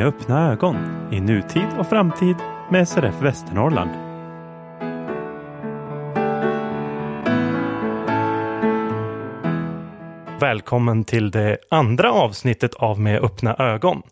[0.00, 0.76] med öppna ögon
[1.12, 2.36] i nutid och framtid
[2.70, 3.90] med SRF Västernorrland.
[10.40, 14.02] Välkommen till det andra avsnittet av Med öppna ögon,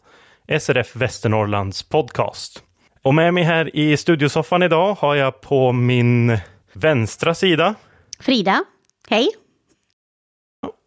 [0.61, 2.63] SRF Västernorrlands podcast.
[3.03, 6.39] Och med mig här i studiosoffan idag har jag på min
[6.73, 7.75] vänstra sida
[8.21, 8.65] Frida,
[9.09, 9.29] hej.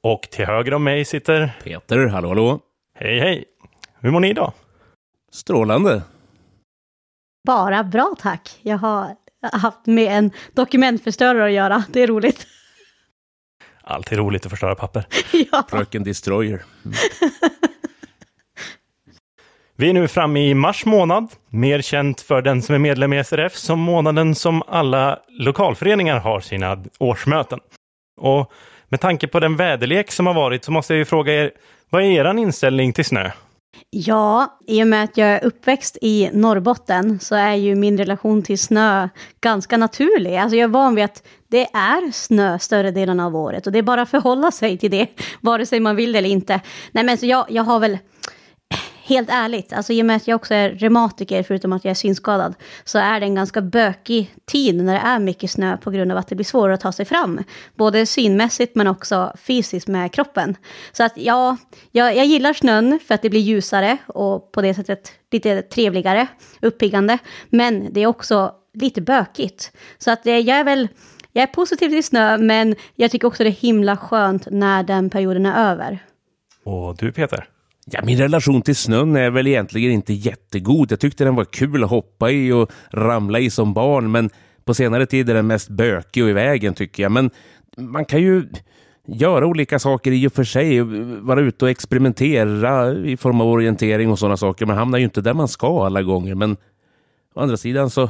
[0.03, 2.59] och till höger om mig sitter Peter, hallå hallå.
[2.95, 3.45] Hej hej!
[3.99, 4.53] Hur mår ni idag?
[5.31, 6.01] Strålande.
[7.47, 8.59] Bara bra tack.
[8.61, 9.15] Jag har
[9.51, 11.83] haft med en dokumentförstörare att göra.
[11.89, 12.47] Det är roligt.
[13.83, 15.05] Alltid roligt att förstöra papper.
[15.51, 15.63] ja.
[15.69, 16.63] Fröken Destroyer.
[19.75, 23.23] Vi är nu framme i mars månad, mer känt för den som är medlem i
[23.23, 27.59] SRF som månaden som alla lokalföreningar har sina årsmöten.
[28.21, 28.51] Och
[28.89, 31.51] med tanke på den väderlek som har varit så måste jag ju fråga er,
[31.89, 33.31] vad är er inställning till snö?
[33.89, 38.43] Ja, i och med att jag är uppväxt i Norrbotten så är ju min relation
[38.43, 39.09] till snö
[39.41, 40.37] ganska naturlig.
[40.37, 43.79] Alltså jag är van vid att det är snö större delen av året och det
[43.79, 45.07] är bara att förhålla sig till det,
[45.41, 46.61] vare sig man vill det eller inte.
[46.91, 47.97] Nej men så jag, jag har väl
[49.03, 51.95] helt ärligt, alltså i och med att jag också är reumatiker, förutom att jag är
[51.95, 56.11] synskadad, så är det en ganska bökig tid när det är mycket snö på grund
[56.11, 57.43] av att det blir svårare att ta sig fram.
[57.75, 60.55] Både synmässigt men också fysiskt med kroppen.
[60.91, 61.57] Så att ja,
[61.91, 66.27] jag, jag gillar snön för att det blir ljusare och på det sättet lite trevligare,
[66.61, 67.17] uppiggande.
[67.49, 69.71] Men det är också lite bökigt.
[69.97, 70.87] Så att eh, jag är väl,
[71.31, 75.09] jag är positiv till snö, men jag tycker också det är himla skönt när den
[75.09, 75.99] perioden är över.
[76.63, 77.50] Och du Peter?
[77.85, 80.91] Ja, min relation till snön är väl egentligen inte jättegod.
[80.91, 84.29] Jag tyckte den var kul att hoppa i och ramla i som barn, men
[84.65, 87.11] på senare tid är den mest bökig och i vägen tycker jag.
[87.11, 87.29] Men
[87.77, 88.47] man kan ju
[89.07, 90.81] göra olika saker i och för sig,
[91.21, 94.65] vara ute och experimentera i form av orientering och sådana saker.
[94.65, 96.57] Man hamnar ju inte där man ska alla gånger, men
[97.35, 98.09] å andra sidan så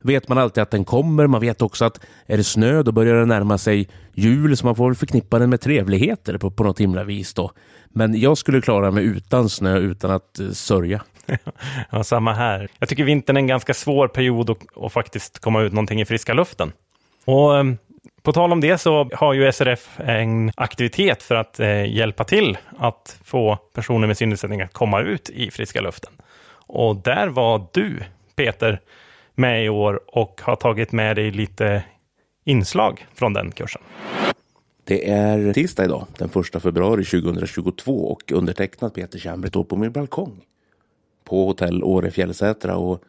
[0.00, 1.26] vet man alltid att den kommer.
[1.26, 4.76] Man vet också att är det snö då börjar det närma sig jul så man
[4.76, 7.50] får väl förknippa den med trevligheter på, på något himla vis då.
[7.88, 11.02] Men jag skulle klara mig utan snö utan att eh, sörja.
[11.90, 12.68] Ja, samma här.
[12.78, 16.04] Jag tycker vintern är en ganska svår period att, att faktiskt komma ut någonting i
[16.04, 16.72] friska luften.
[17.24, 17.64] Och eh,
[18.22, 22.58] på tal om det så har ju SRF en aktivitet för att eh, hjälpa till
[22.78, 26.12] att få personer med synnedsättning att komma ut i friska luften.
[26.66, 28.02] Och där var du,
[28.36, 28.80] Peter,
[29.36, 31.84] med i år och har tagit med dig lite
[32.44, 33.82] inslag från den kursen.
[34.84, 39.92] Det är tisdag idag, den 1 februari 2022 och undertecknad Peter Kärnberg står på min
[39.92, 40.40] balkong
[41.24, 43.02] på hotell Åre Fjällsätra och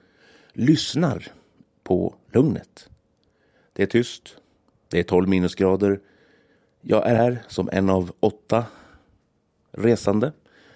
[0.54, 1.28] lyssnar
[1.84, 2.90] på lugnet.
[3.74, 4.38] Det är tyst.
[4.90, 6.00] Det är 12 minusgrader.
[6.82, 8.66] Jag är här som en av åtta
[9.72, 10.32] resande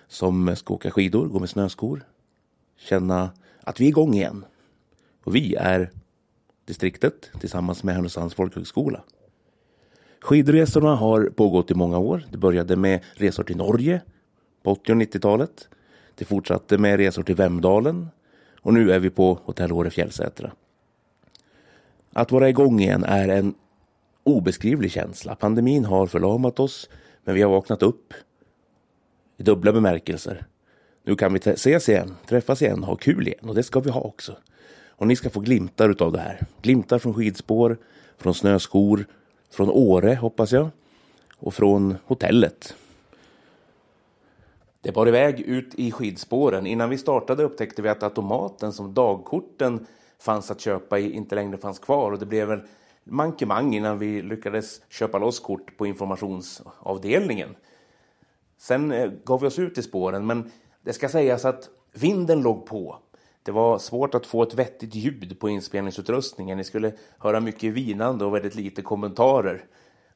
[0.07, 2.03] som ska åka skidor, gå med snöskor,
[2.77, 3.31] känna
[3.63, 4.45] att vi är igång igen.
[5.23, 5.91] Och vi är
[6.65, 9.03] distriktet tillsammans med Härnösands folkhögskola.
[10.21, 12.23] Skidresorna har pågått i många år.
[12.31, 14.01] Det började med resor till Norge
[14.63, 15.69] på 80 och 90-talet.
[16.15, 18.07] Det fortsatte med resor till Vemdalen
[18.61, 20.51] och nu är vi på Hotell Åre Fjällsätra.
[22.13, 23.53] Att vara igång igen är en
[24.23, 25.35] obeskrivlig känsla.
[25.35, 26.89] Pandemin har förlamat oss,
[27.23, 28.13] men vi har vaknat upp
[29.37, 30.45] i dubbla bemärkelser.
[31.03, 34.01] Nu kan vi ses igen, träffas igen, ha kul igen och det ska vi ha
[34.01, 34.35] också.
[35.01, 36.45] Och ni ska få glimtar utav det här.
[36.61, 37.77] Glimtar från skidspår,
[38.17, 39.05] från snöskor,
[39.51, 40.69] från Åre hoppas jag
[41.37, 42.75] och från hotellet.
[44.81, 46.67] Det bar iväg ut i skidspåren.
[46.67, 49.85] Innan vi startade upptäckte vi att automaten som dagkorten
[50.19, 52.67] fanns att köpa i inte längre fanns kvar och det blev en
[53.03, 57.55] mankemang innan vi lyckades köpa loss kort på informationsavdelningen.
[58.57, 60.51] Sen eh, gav vi oss ut i spåren men
[60.81, 62.97] det ska sägas att vinden låg på.
[63.43, 66.57] Det var svårt att få ett vettigt ljud på inspelningsutrustningen.
[66.57, 69.65] Ni skulle höra mycket vinande och väldigt lite kommentarer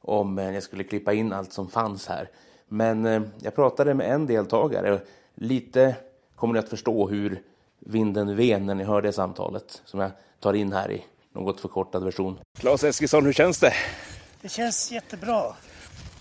[0.00, 2.28] om jag skulle klippa in allt som fanns här.
[2.68, 5.00] Men eh, jag pratade med en deltagare.
[5.34, 5.96] Lite
[6.36, 7.42] kommer ni att förstå hur
[7.78, 12.04] vinden ven när ni hör det samtalet som jag tar in här i något förkortad
[12.04, 12.38] version.
[12.58, 13.72] Claes Eskilsson, hur känns det?
[14.42, 15.42] Det känns jättebra.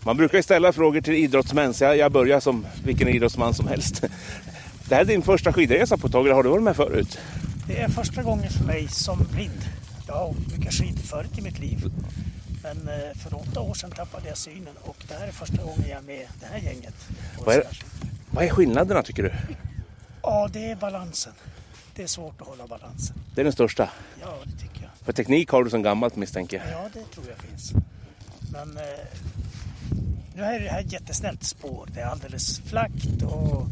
[0.05, 3.67] Man brukar ju ställa frågor till idrottsmän, så jag, jag börjar som vilken idrottsman som
[3.67, 4.03] helst.
[4.89, 7.19] Det här är din första skidresa på ett tag, eller har du varit med förut?
[7.67, 9.65] Det är första gången för mig som blind.
[10.07, 11.91] Jag har åkt mycket skidor förut i mitt liv.
[12.63, 15.83] Men eh, för åtta år sedan tappade jag synen och det här är första gången
[15.89, 16.93] jag är med det här gänget.
[17.45, 17.63] Vad är,
[18.31, 19.31] vad är skillnaderna tycker du?
[20.21, 21.33] Ja, det är balansen.
[21.95, 23.15] Det är svårt att hålla balansen.
[23.35, 23.89] Det är den största.
[24.21, 24.91] Ja, det tycker jag.
[25.05, 26.67] För teknik har du som gammalt misstänker jag.
[26.83, 27.73] Ja, det tror jag finns.
[28.51, 28.83] Men eh,
[30.35, 31.87] nu är det här jättesnällt spår.
[31.93, 33.67] Det är alldeles flackt och,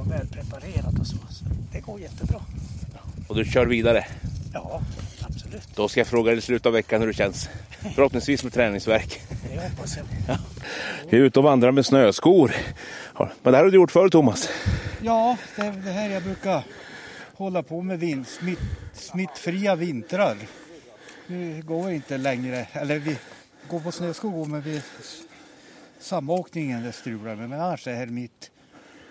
[0.00, 1.16] och välpreparerat och så.
[1.16, 2.40] så det går jättebra.
[3.28, 4.06] Och du kör vidare.
[4.52, 4.80] Ja,
[5.20, 5.68] absolut.
[5.74, 7.48] Då ska jag fråga dig i slutet av veckan hur det känns.
[7.94, 9.20] Förhoppningsvis med träningsverk.
[9.54, 10.36] Det hoppas jag.
[11.10, 12.54] Vi är ute och vandrar med snöskor.
[13.18, 14.48] Ja, Men det här har du gjort förr Thomas.
[15.02, 16.62] Ja, det är det här jag brukar
[17.34, 18.58] hålla på med vin, smitt,
[18.94, 20.36] smittfria vintrar.
[21.26, 23.16] Nu går inte längre, eller vi
[23.70, 24.82] går på snöskor men vi,
[26.00, 27.48] samåkningen det strular med.
[27.50, 28.50] Men annars är det här mitt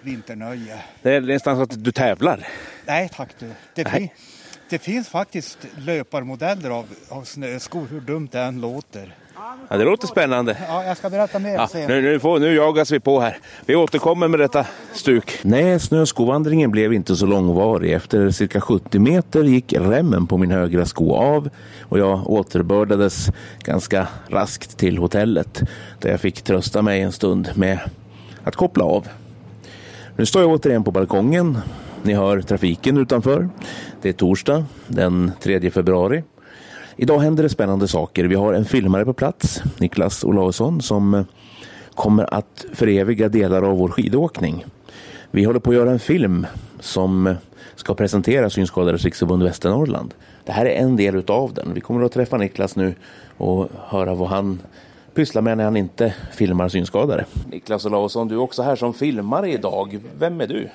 [0.06, 0.78] vinternöje.
[1.02, 2.48] Det är nästan så att du tävlar.
[2.86, 3.50] Nej tack du.
[3.74, 4.10] Det, fin,
[4.70, 9.16] det finns faktiskt löparmodeller av, av snöskor, hur dumt det än låter.
[9.70, 10.58] Ja, det låter spännande.
[10.68, 11.88] Ja, jag ska berätta mer Ja, sen.
[11.88, 13.38] nu, nu, får, nu jagas vi på här.
[13.66, 15.40] Vi återkommer med detta stuk.
[15.42, 17.92] Nej, snöskovandringen blev inte så långvarig.
[17.94, 21.50] Efter cirka 70 meter gick remmen på min högra sko av
[21.82, 23.28] och jag återbördades
[23.64, 25.62] ganska raskt till hotellet
[26.00, 27.80] där jag fick trösta mig en stund med
[28.44, 29.08] att koppla av.
[30.18, 31.58] Nu står jag återigen på balkongen.
[32.04, 33.50] Ni hör trafiken utanför.
[34.02, 36.24] Det är torsdag den 3 februari.
[36.96, 38.24] Idag händer det spännande saker.
[38.24, 41.26] Vi har en filmare på plats, Niklas Olausson, som eh,
[41.96, 44.66] kommer att föreviga delar av vår skidåkning.
[45.32, 46.48] Vi håller på att göra en film
[46.80, 47.36] som eh,
[47.76, 50.14] ska presentera Synskadades riksförbund Västernorrland.
[50.46, 51.74] Det här är en del utav den.
[51.74, 52.96] Vi kommer att träffa Niklas nu
[53.38, 54.60] och höra vad han
[55.16, 57.26] pysslar med när han inte filmar synskadade.
[57.52, 60.00] Niklas Olausson, du är också här som filmare idag.
[60.20, 60.70] Vem är du?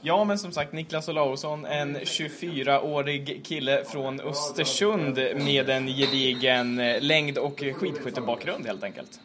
[0.00, 7.00] Ja, men som sagt, Niklas Olausson, en 24-årig kille från Östersund med en gedigen eh,
[7.00, 9.20] längd och skidskyttebakgrund helt enkelt.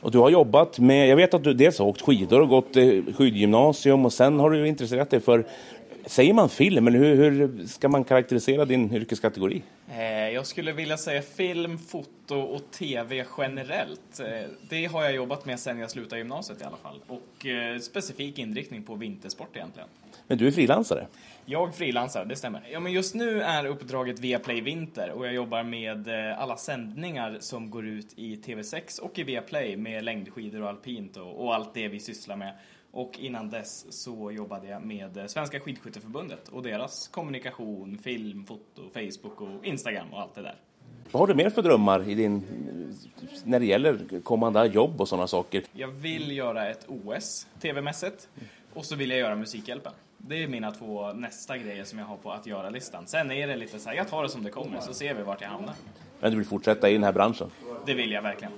[0.00, 2.76] Och du har jobbat med, jag vet att du dels har åkt skidor och gått
[2.76, 2.84] eh,
[3.16, 5.46] skidgymnasium och sen har du intresserat dig för,
[6.06, 9.62] säger man film eller hur, hur ska man karaktärisera din yrkeskategori?
[9.90, 14.20] Eh, Jag skulle vilja säga film, foto och tv generellt.
[14.20, 14.26] Eh,
[14.68, 17.00] Det har jag jobbat med sedan jag slutade gymnasiet i alla fall.
[17.06, 19.88] Och eh, specifik inriktning på vintersport egentligen.
[20.26, 21.06] Men du är frilansare.
[21.46, 22.62] Jag frilansar, det stämmer.
[22.72, 26.08] Ja, men just nu är uppdraget Viaplay Vinter och jag jobbar med
[26.38, 31.44] alla sändningar som går ut i TV6 och i Viaplay med längdskidor och alpint och,
[31.44, 32.52] och allt det vi sysslar med.
[32.90, 39.40] Och innan dess så jobbade jag med Svenska Skidskytteförbundet och deras kommunikation, film, foto, Facebook
[39.40, 40.56] och Instagram och allt det där.
[41.10, 42.42] Vad har du mer för drömmar i din,
[43.44, 45.62] när det gäller kommande jobb och sådana saker?
[45.72, 48.28] Jag vill göra ett OS, TV-mässigt,
[48.74, 49.92] och så vill jag göra Musikhjälpen.
[50.18, 53.06] Det är mina två nästa grejer som jag har på att göra-listan.
[53.06, 55.22] Sen är det lite så här, jag tar det som det kommer så ser vi
[55.22, 55.74] vart jag hamnar.
[56.20, 57.50] Men du vill fortsätta i den här branschen?
[57.86, 58.52] Det vill jag verkligen.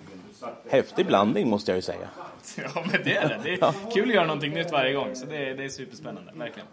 [0.70, 2.08] Häftig blandning måste jag ju säga.
[2.56, 3.38] Ja, men det är det.
[3.42, 6.32] Det är kul att göra någonting nytt varje gång, så det är, det är superspännande,
[6.34, 6.68] verkligen.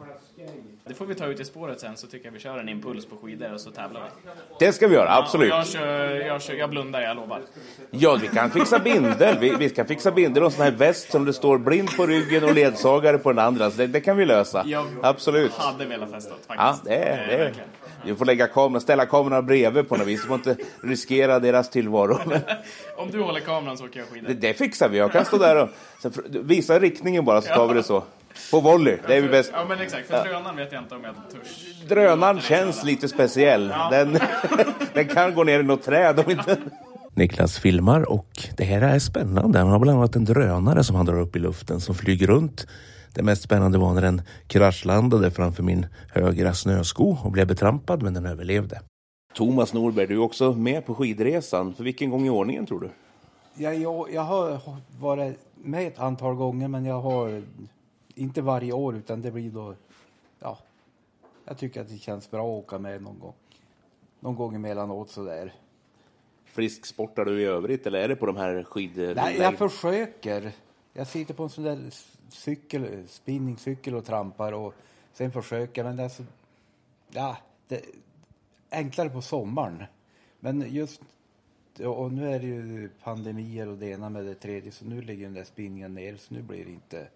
[0.85, 3.05] Det får vi ta ut i spåret sen, så tycker jag vi kör en impuls
[3.05, 4.29] på skidor och så tävlar vi.
[4.65, 5.51] Det ska vi göra, Ja, absolut.
[5.53, 7.41] och jag, kör, jag, kör, jag blundar, jag lovar.
[7.91, 9.37] Ja, vi kan fixa bindel.
[9.39, 12.05] Vi, vi kan fixa bindel och en sån här väst som det står blind på
[12.05, 13.71] ryggen och ledsagare på den andra.
[13.71, 14.63] Så det, det kan vi lösa.
[14.65, 15.51] Jag Absolut.
[15.53, 16.85] hade velat testa det, Ja, faktiskt.
[16.85, 17.37] det är, Eh, det är.
[17.43, 17.69] verkligen.
[18.11, 20.23] Vi får lägga kameran, ställa kameran bredvid på något vis.
[20.23, 22.19] Vi får inte riskera deras tillvaro.
[22.25, 22.41] Men
[22.97, 24.27] Om du håller kameran så åker jag skidor.
[24.27, 24.97] det, det fixar vi.
[24.97, 25.69] Jag kan stå där och
[26.01, 28.03] sen, visa riktningen bara så tar vi det så.
[28.51, 29.51] På volley, det är vi bäst.
[29.53, 30.07] Ja, men exakt.
[30.07, 31.87] För drönaren vet jag inte om jag törs.
[31.89, 33.73] Drönaren känns lite speciell.
[33.91, 34.19] Den,
[34.93, 36.57] den kan gå ner i något träd om inte...
[37.13, 39.59] Niklas filmar och det här är spännande.
[39.59, 42.67] Han har bland annat en drönare som han drar upp i luften som flyger runt.
[43.13, 48.13] Det mest spännande var när den kraschlandade framför min högra snösko och blev betrampad men
[48.13, 48.81] den överlevde.
[49.33, 51.73] Thomas Norberg, du är också med på skidresan.
[51.73, 52.89] För vilken gång i ordningen tror du?
[53.63, 54.59] Ja, jag, jag har
[54.99, 57.43] varit med ett antal gånger men jag har
[58.15, 59.75] inte varje år utan det blir då,
[60.39, 60.57] ja,
[61.45, 63.33] jag tycker att det känns bra att åka med någon gång.
[64.19, 65.53] Någon gång emellanåt sådär.
[66.45, 69.13] Frisksportar du i övrigt eller är det på de här skid...
[69.15, 70.51] Nej, jag försöker.
[70.93, 71.79] Jag sitter på en sån där
[72.29, 74.73] cykel, spinningcykel och trampar och
[75.13, 76.23] sen försöker men det är så,
[77.09, 77.85] ja, det är
[78.71, 79.83] enklare på sommaren.
[80.39, 81.01] Men just,
[81.85, 85.25] och nu är det ju pandemier och det ena med det tredje så nu ligger
[85.25, 87.07] den där spinningen ner så nu blir det inte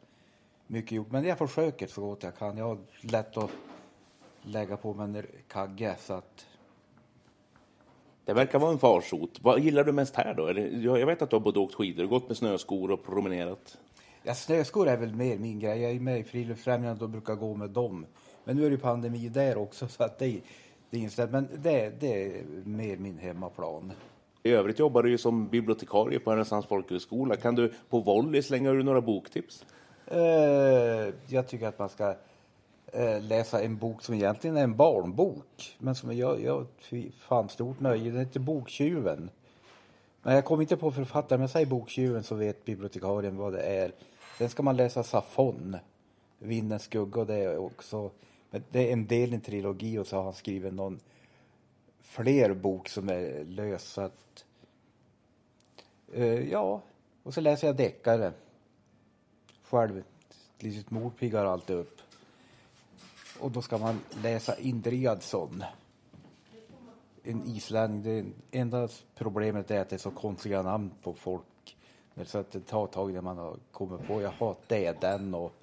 [0.67, 1.11] mycket gjort.
[1.11, 2.57] Men jag försöker så gott jag kan.
[2.57, 3.51] Jag har lätt att
[4.41, 6.45] lägga på mig en kagge så att
[8.25, 9.39] Det verkar vara en farsot.
[9.41, 10.51] Vad gillar du mest här då?
[10.59, 13.77] Jag jag vet att du har både åkt skidor, gått med snöskor och promenerat.
[14.23, 15.81] Ja, snöskor är väl mer min grej.
[15.81, 18.05] Jag är med i Friluftsfrämjandet och brukar gå med dem.
[18.43, 20.41] Men nu är det pandemi där också så att det,
[20.89, 21.31] det är inställt.
[21.31, 23.91] Men det, det är mer min hemmaplan.
[24.43, 27.35] I övrigt jobbar du ju som bibliotekarie på Härnösands folkhögskola.
[27.35, 29.65] Kan du på volley slänga ur några boktips?
[30.05, 32.15] Eh, jag tycker att man ska
[32.93, 35.75] eh, läsa en bok som egentligen är en barnbok.
[35.77, 38.11] Men som jag, jag fy fan stort nöje.
[38.11, 39.29] Den heter Boktjuven.
[40.23, 41.39] Men jag kommer inte på författaren.
[41.39, 43.91] Men säg Boktjuven så vet bibliotekarien vad det är.
[44.37, 45.77] Sen ska man läsa Safon.
[46.39, 48.11] Vindens skugga och det är också.
[48.49, 50.99] Men det är en del i en trilogi och så har han skrivit någon
[52.01, 53.83] fler bok som är lös.
[53.83, 54.45] Så att,
[56.13, 56.81] eh, ja,
[57.23, 58.31] och så läser jag deckare.
[59.63, 60.03] Själv,
[60.59, 61.97] litet mordpigg alltid upp.
[63.39, 65.63] Och då ska man läsa Indriadsson.
[67.23, 68.01] En islänning.
[68.51, 71.77] Det enda problemet är att det är så konstiga namn på folk.
[72.25, 75.33] Så att det tar ett tag innan man har kommit på, jaha, det är den
[75.33, 75.53] och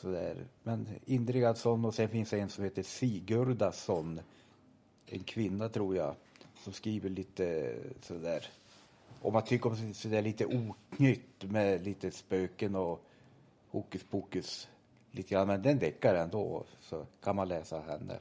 [0.00, 0.46] sådär.
[0.62, 4.20] Men Indrigadsson och sen finns det en som heter Sigurdasson.
[5.06, 6.14] En kvinna tror jag,
[6.64, 8.46] som skriver lite sådär.
[9.22, 13.04] Om man tycker om sådär lite oknytt med lite spöken och
[13.70, 14.68] hokus pokus
[15.10, 15.46] lite grann.
[15.46, 18.18] Men den deckar ändå, så kan man läsa henne.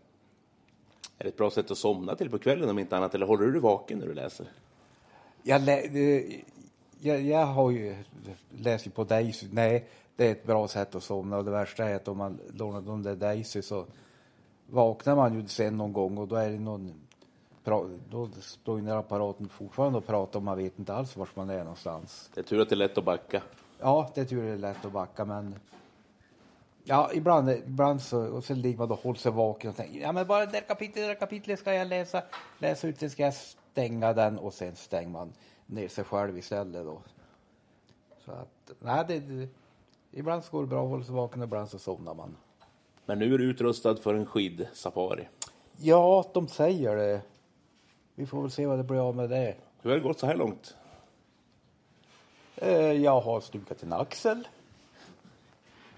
[1.24, 3.16] Är det ett bra sätt att somna till på kvällen om inte annat?
[3.16, 4.46] Eller håller du dig vaken när du läser?
[5.44, 6.40] Jag, lä, eh,
[7.00, 7.96] jag, jag har ju
[8.58, 9.48] läst på Daisy.
[9.52, 11.38] Nej, det är ett bra sätt att somna.
[11.38, 13.86] Och det värsta är att om man lånar de där Daisy så
[14.68, 16.94] vaknar man ju sen någon gång och då är det någon
[18.10, 21.60] då står ju apparaten fortfarande och pratar och man vet inte alls var man är
[21.60, 22.30] någonstans.
[22.34, 23.42] Det är tur att det är lätt att backa.
[23.80, 25.56] Ja, det är tur att det är lätt att backa, men
[26.84, 30.12] Ja, ibland, ibland så, och så ligger man och håller sig vaken och tänker, ja
[30.12, 32.24] men bara det där kapitlet, det där kapitlet ska jag läsa,
[32.60, 35.34] läsa ut, sen ska jag stänga den och sen stänger man
[35.66, 37.02] ner sig själv istället då.
[38.26, 39.48] Så att, nej det, det
[40.12, 42.36] ibland så går det bra att hålla sig vaken, ibland så somnar man.
[43.06, 45.28] Men nu är du utrustad för en skidsafari.
[45.78, 47.22] Ja, de säger det.
[48.16, 49.56] Vi får väl se vad det blir av med det.
[49.82, 50.76] Hur har det gått så här långt?
[52.56, 54.48] Eh, jag har stukat en axel.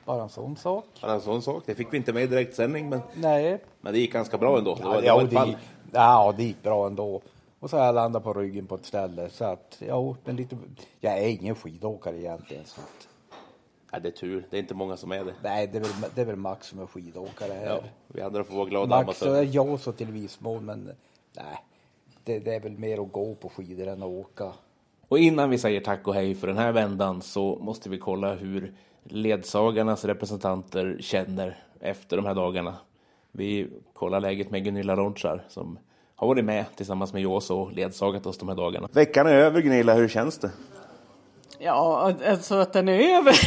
[0.06, 0.86] Bara en sån sak.
[1.02, 1.64] Bara en sån sak.
[1.66, 3.60] Det fick vi inte med i direktsändning, men, Nej.
[3.82, 4.76] men det gick ganska bra ändå.
[4.76, 5.52] Det var, Ja, det var ja, ett fall.
[5.52, 5.58] det,
[5.98, 7.22] ja, det gick bra ändå.
[7.60, 9.30] Och så har jag landat på ryggen på ett ställe.
[9.30, 10.58] Så att, ja, men lite,
[11.00, 12.66] jag är ingen skidåkare egentligen.
[12.66, 13.08] Så att,
[13.92, 14.48] Ja, det är tur.
[14.50, 15.34] Det är inte många som är det.
[15.44, 17.66] nej, det är, väl, det är väl Max som är skidåkare här.
[17.66, 19.50] Ja, vi andra får vara glada Max och amatörer.
[19.52, 20.92] jag så till viss mån, men
[21.34, 21.64] nej.
[22.24, 24.54] Det, det är väl mer att gå på skidor än att åka.
[25.08, 28.34] Och innan vi säger tack och hej för den här vändan så måste vi kolla
[28.34, 32.76] hur ledsagarnas representanter känner efter de här dagarna.
[33.32, 35.80] Vi kollar läget med Gunilla Ronchar som
[36.16, 38.90] har varit med tillsammans med Jås och ledsagat oss de här dagarna.
[38.92, 39.94] Veckan är över, Gunilla.
[39.94, 40.52] Hur känns det?
[41.60, 43.32] Ja, alltså att den är över.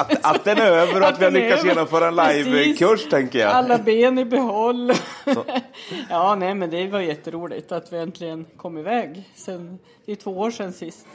[0.00, 3.38] Att, att den är över och att, Att vi har lyckats genomföra en livekurs, tänker
[3.38, 3.50] jag.
[3.52, 4.92] Alla ben i behåll.
[6.10, 9.30] ja, nej, men det var jätteroligt att vi äntligen kom iväg.
[9.34, 11.06] Sen, det är två år sedan sist.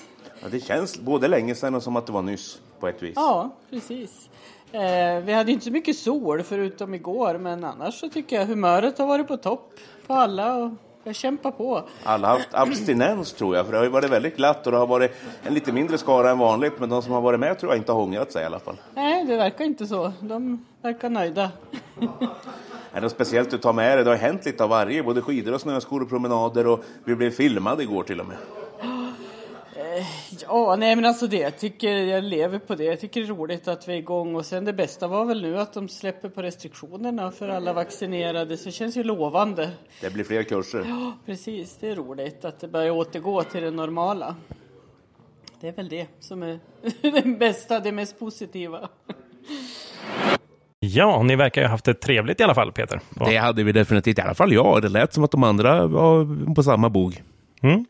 [0.41, 3.13] Ja, det känns både länge sedan och som att det var nyss, på ett vis.
[3.15, 4.29] Ja, precis.
[4.71, 8.97] Eh, vi hade inte så mycket sol förutom igår, men annars så tycker jag humöret
[8.97, 9.73] har varit på topp
[10.07, 10.71] på alla och
[11.07, 11.83] jag kämpar på.
[12.03, 14.87] Alla har haft abstinens, tror jag, för det har varit väldigt glatt och det har
[14.87, 15.11] varit
[15.43, 17.91] en lite mindre skara än vanligt, men de som har varit med tror jag inte
[17.91, 18.75] har ångrat sig i alla fall.
[18.95, 20.13] Nej, det verkar inte så.
[20.19, 21.51] De verkar nöjda.
[22.91, 24.03] Är det speciellt du tar med dig?
[24.03, 27.31] Det har hänt lite av varje, både skidor och snöskor och promenader och vi blev
[27.31, 28.37] filmade igår till och med.
[30.41, 32.83] Ja, nej men alltså det, jag tycker jag lever på det.
[32.83, 35.41] Jag tycker det är roligt att vi är igång och sen det bästa var väl
[35.41, 39.71] nu att de släpper på restriktionerna för alla vaccinerade så det känns ju lovande.
[40.01, 40.85] Det blir fler kurser.
[40.87, 44.35] Ja, precis, det är roligt att det börjar återgå till det normala.
[45.61, 46.59] Det är väl det som är
[47.01, 48.89] det bästa, det mest positiva.
[50.79, 52.99] Ja, ni verkar ju ha haft det trevligt i alla fall, Peter.
[53.19, 53.25] Ja.
[53.25, 54.81] Det hade vi definitivt, i alla fall jag.
[54.81, 57.23] Det lät som att de andra var på samma bog.
[57.61, 57.85] Mm.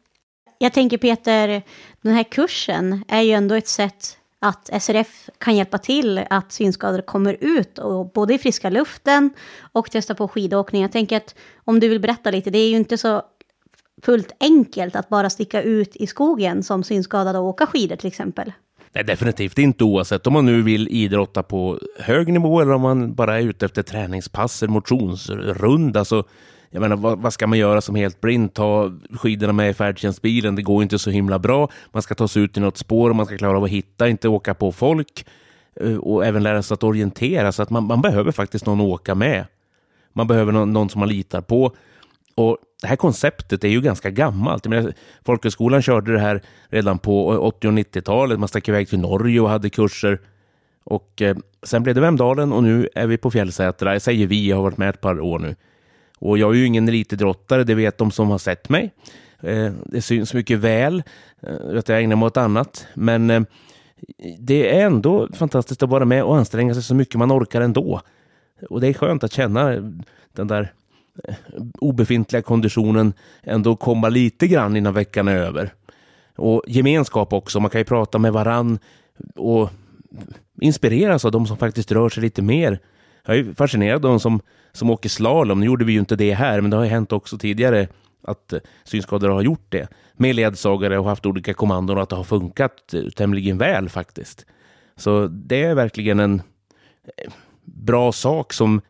[0.58, 1.62] Jag tänker Peter,
[2.02, 7.02] den här kursen är ju ändå ett sätt att SRF kan hjälpa till att synskadade
[7.04, 9.30] kommer ut och både i friska luften
[9.72, 10.82] och testa på skidåkning.
[10.82, 13.22] Jag tänker att om du vill berätta lite, det är ju inte så
[14.02, 18.52] fullt enkelt att bara sticka ut i skogen som synskadad och åka skidor till exempel.
[18.92, 23.14] Nej, definitivt inte oavsett om man nu vill idrotta på hög nivå eller om man
[23.14, 26.06] bara är ute efter träningspass, eller motionsrunda.
[26.06, 26.24] Så
[26.78, 28.54] jag menar, vad, vad ska man göra som helt blind?
[28.54, 31.70] Ta skidorna med i färdtjänstbilen, det går inte så himla bra.
[31.92, 34.08] Man ska ta sig ut i något spår och man ska klara av att hitta,
[34.08, 35.26] inte åka på folk.
[35.82, 38.88] Eh, och även lära sig att orientera, så att man, man behöver faktiskt någon att
[38.88, 39.46] åka med.
[40.14, 41.76] Man behöver någon, någon som man litar på.
[42.36, 44.66] Och det här konceptet är ju ganska gammalt.
[44.66, 44.94] Jag menar,
[45.26, 48.40] folkhögskolan körde det här redan på 80 och 90-talet.
[48.40, 50.20] Man stack iväg till Norge och hade kurser.
[50.84, 53.94] Och eh, sen blev det Vemdalen och nu är vi på Fjällsätra.
[53.94, 55.56] Jag säger vi, jag har varit med ett par år nu.
[56.20, 58.92] Och jag är ju ingen elitidrottare, det vet de som har sett mig.
[59.40, 61.04] Eh, det syns mycket väl
[61.42, 62.88] eh, att jag ägnar mig åt annat.
[62.94, 63.42] Men eh,
[64.40, 68.02] det är ändå fantastiskt att vara med och anstränga sig så mycket man orkar ändå.
[68.70, 69.70] Och det är skönt att känna
[70.34, 70.74] den där
[71.80, 75.74] obefintliga konditionen ändå komma lite grann innan veckan är över.
[76.36, 78.80] Och gemenskap också, man kan ju prata med varann
[79.36, 79.70] och
[80.62, 82.80] inspireras av de som faktiskt rör sig lite mer.
[83.28, 84.42] Jag är fascinerad av de som,
[84.72, 85.60] som åker slalom.
[85.60, 87.88] Nu gjorde vi ju inte det här, men det har ju hänt också tidigare
[88.24, 92.16] att eh, synskadade har gjort det med ledsagare och haft olika kommandon och att det
[92.16, 94.46] har funkat eh, tämligen väl faktiskt.
[94.96, 96.42] Så det är verkligen en
[97.18, 97.32] eh,
[97.64, 98.82] bra sak som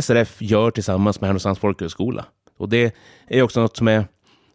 [0.00, 2.24] SRF gör tillsammans med Härnösands folkhögskola.
[2.56, 2.94] Och det
[3.26, 4.04] är också något som är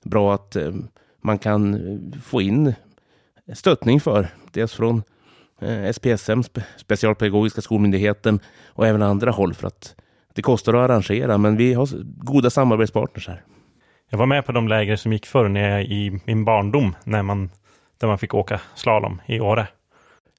[0.03, 0.57] bra att
[1.21, 1.79] man kan
[2.25, 2.73] få in
[3.53, 4.27] stöttning för.
[4.51, 5.03] Dels från
[5.93, 6.41] SPSM,
[6.77, 9.95] Specialpedagogiska skolmyndigheten och även andra håll för att
[10.33, 11.89] det kostar att arrangera, men vi har
[12.23, 13.43] goda samarbetspartners här.
[14.09, 17.23] Jag var med på de läger som gick förr när jag, i min barndom, när
[17.23, 17.49] man,
[17.97, 19.67] där man fick åka slalom i Åre.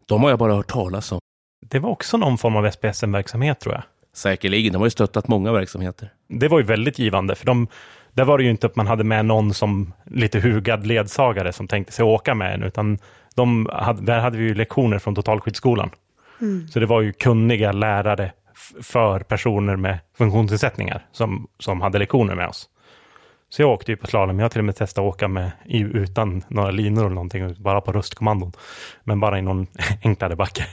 [0.07, 1.21] De har jag bara hört talas om.
[1.67, 3.83] Det var också någon form av SPSM-verksamhet tror jag.
[4.15, 6.13] Säkerligen, de har ju stöttat många verksamheter.
[6.29, 7.69] Det var ju väldigt givande, för de,
[8.13, 11.69] där var det ju inte att man hade med någon som lite hugad ledsagare som
[11.69, 12.99] tänkte sig åka med en, utan
[13.39, 15.91] de hade, där hade vi ju lektioner från Totalskyddsskolan.
[16.41, 16.69] Mm.
[16.69, 18.33] Så det var ju kunniga lärare
[18.83, 22.69] för personer med funktionsnedsättningar som, som hade lektioner med oss.
[23.51, 24.39] Så jag åkte ju på slalom.
[24.39, 25.51] Jag har till och med testat att åka med,
[25.95, 28.53] utan några linor eller någonting, bara på röstkommandon.
[29.05, 29.67] Men bara i någon
[30.05, 30.67] enklare backe.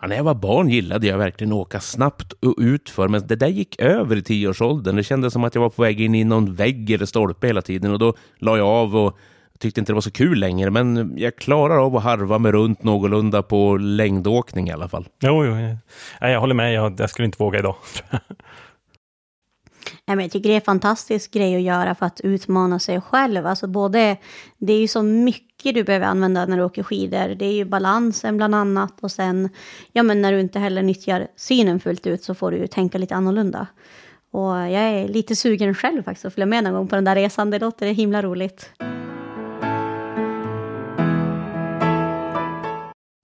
[0.00, 3.36] Ja, när jag var barn gillade jag verkligen att åka snabbt och utför, men det
[3.36, 4.96] där gick över i tioårsåldern.
[4.96, 7.62] Det kändes som att jag var på väg in i någon vägg eller stolpe hela
[7.62, 9.18] tiden och då la jag av och
[9.62, 12.82] tyckte inte det var så kul längre, men jag klarar av att harva mig runt
[12.82, 15.08] någorlunda på längdåkning i alla fall.
[15.20, 15.76] Jo, jo.
[16.20, 16.74] Jag, jag håller med.
[16.74, 17.74] Jag, jag skulle inte våga idag.
[20.06, 23.00] Nej, men jag tycker det är en fantastisk grej att göra för att utmana sig
[23.00, 23.46] själv.
[23.46, 24.16] Alltså både,
[24.58, 27.34] det är ju så mycket du behöver använda när du åker skidor.
[27.34, 29.48] Det är ju balansen bland annat och sen,
[29.92, 32.98] ja men när du inte heller nyttjar synen fullt ut så får du ju tänka
[32.98, 33.66] lite annorlunda.
[34.32, 37.14] Och jag är lite sugen själv faktiskt att följa med någon gång på den där
[37.14, 37.50] resan.
[37.50, 38.70] Det låter himla roligt.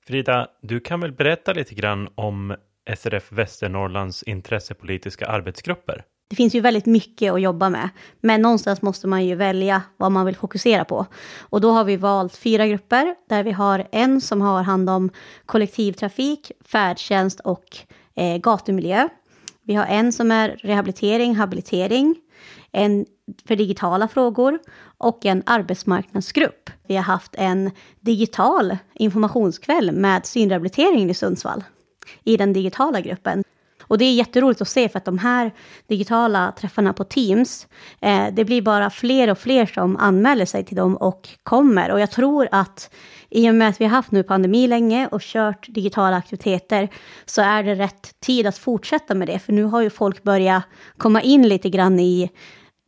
[0.08, 2.56] Frida, du kan väl berätta lite grann om
[2.96, 6.04] SRF Västernorrlands intressepolitiska arbetsgrupper?
[6.30, 7.88] Det finns ju väldigt mycket att jobba med,
[8.20, 11.06] men någonstans måste man ju välja vad man vill fokusera på.
[11.40, 15.10] Och då har vi valt fyra grupper där vi har en som har hand om
[15.46, 17.78] kollektivtrafik, färdtjänst och
[18.16, 19.08] eh, gatumiljö.
[19.62, 22.16] Vi har en som är rehabilitering, habilitering,
[22.72, 23.06] en
[23.48, 24.58] för digitala frågor
[24.98, 26.70] och en arbetsmarknadsgrupp.
[26.86, 31.64] Vi har haft en digital informationskväll med synrehabiliteringen i Sundsvall
[32.24, 33.44] i den digitala gruppen.
[33.88, 35.50] Och det är jätteroligt att se för att de här
[35.86, 37.66] digitala träffarna på Teams,
[38.00, 41.90] eh, det blir bara fler och fler som anmäler sig till dem och kommer.
[41.90, 42.90] Och jag tror att
[43.30, 46.88] i och med att vi har haft nu pandemi länge och kört digitala aktiviteter
[47.24, 49.38] så är det rätt tid att fortsätta med det.
[49.38, 50.62] För nu har ju folk börjat
[50.96, 52.30] komma in lite grann i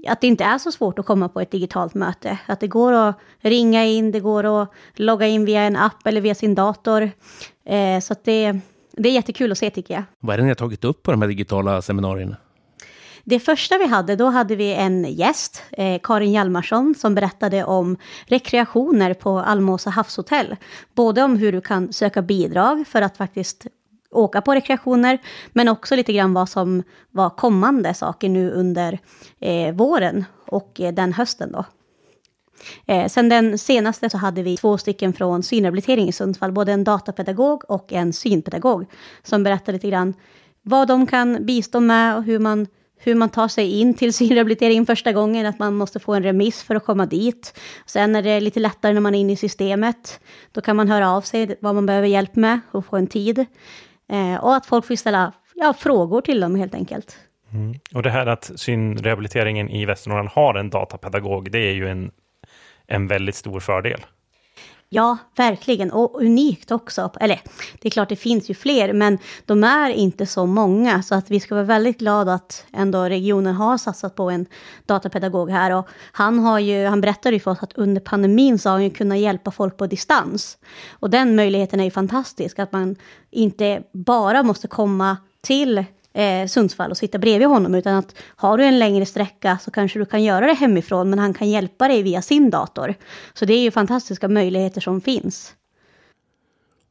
[0.09, 2.39] att det inte är så svårt att komma på ett digitalt möte.
[2.47, 6.21] Att det går att ringa in, det går att logga in via en app eller
[6.21, 7.11] via sin dator.
[7.65, 8.61] Eh, så att det,
[8.93, 10.03] det är jättekul att se tycker jag.
[10.21, 12.37] Vad är det ni har tagit upp på de här digitala seminarierna?
[13.25, 17.97] Det första vi hade, då hade vi en gäst, eh, Karin Hjalmarsson, som berättade om
[18.27, 20.57] rekreationer på Almåsa havshotell.
[20.95, 23.67] Både om hur du kan söka bidrag för att faktiskt
[24.11, 25.19] åka på rekreationer,
[25.53, 28.99] men också lite grann vad som var kommande saker nu under
[29.41, 31.65] eh, våren och eh, den hösten då.
[32.87, 36.85] Eh, sen den senaste så hade vi två stycken från synrehabilitering i Sundsvall, både en
[36.85, 38.87] datapedagog och en synpedagog,
[39.23, 40.15] som berättade lite grann
[40.63, 42.67] vad de kan bistå med och hur man,
[42.99, 46.63] hur man tar sig in till synrehabilitering första gången, att man måste få en remiss
[46.63, 47.59] för att komma dit.
[47.87, 50.21] Sen är det lite lättare när man är inne i systemet.
[50.53, 53.47] Då kan man höra av sig vad man behöver hjälp med och få en tid.
[54.11, 57.19] Eh, och att folk får ställa ja, frågor till dem helt enkelt.
[57.53, 57.75] Mm.
[57.95, 62.11] Och det här att synrehabiliteringen i Västernorrland har en datapedagog, det är ju en,
[62.87, 64.01] en väldigt stor fördel.
[64.93, 65.91] Ja, verkligen.
[65.91, 67.11] Och unikt också.
[67.21, 67.41] Eller,
[67.81, 71.03] det är klart det finns ju fler, men de är inte så många.
[71.03, 74.47] Så att vi ska vara väldigt glada att ändå regionen har satsat på en
[74.87, 75.71] datapedagog här.
[75.71, 78.85] Och han, har ju, han berättade ju för oss att under pandemin så har han
[78.85, 80.59] ju kunnat hjälpa folk på distans.
[80.91, 82.97] Och den möjligheten är ju fantastisk, att man
[83.31, 88.65] inte bara måste komma till eh, Sundsvall och sitta bredvid honom, utan att har du
[88.65, 92.03] en längre sträcka så kanske du kan göra det hemifrån, men han kan hjälpa dig
[92.03, 92.95] via sin dator.
[93.35, 95.55] Så det är ju fantastiska möjligheter som finns.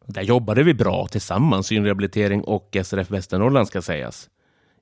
[0.05, 4.29] Där jobbade vi bra tillsammans, synrehabilitering och SRF Västernorrland ska sägas,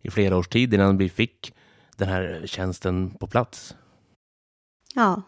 [0.02, 1.54] i flera års tid innan vi fick
[1.96, 3.76] den här tjänsten på plats.
[4.96, 5.22] Ja,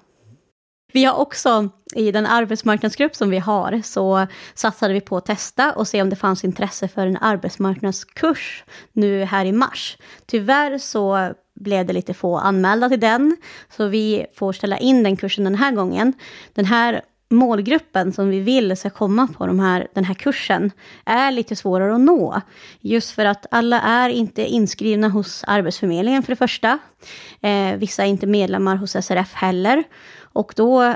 [0.92, 5.74] vi har också, i den arbetsmarknadsgrupp som vi har, så satsade vi på att testa
[5.74, 9.98] och se om det fanns intresse för en arbetsmarknadskurs nu här i mars.
[10.26, 13.38] Tyvärr så blev det lite få anmälda till den,
[13.70, 16.14] så vi får ställa in den kursen den här gången.
[16.54, 20.72] Den här målgruppen som vi vill ska komma på de här, den här kursen
[21.06, 22.42] är lite svårare att nå.
[22.80, 26.80] Just för att alla är inte inskrivna hos Arbetsförmedlingen för det första.
[27.42, 29.84] Eh, vissa är inte medlemmar hos SRF heller.
[30.34, 30.96] Och då,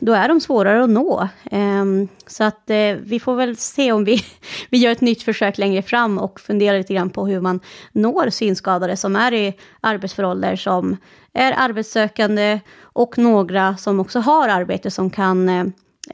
[0.00, 1.28] då är de svårare att nå.
[1.50, 4.24] Ehm, så att eh, vi får väl se om vi,
[4.70, 7.60] vi gör ett nytt försök längre fram och funderar lite grann på hur man
[7.92, 10.96] når synskadade som är i arbetsför ålder som
[11.32, 15.64] är arbetssökande och några som också har arbete som kan eh,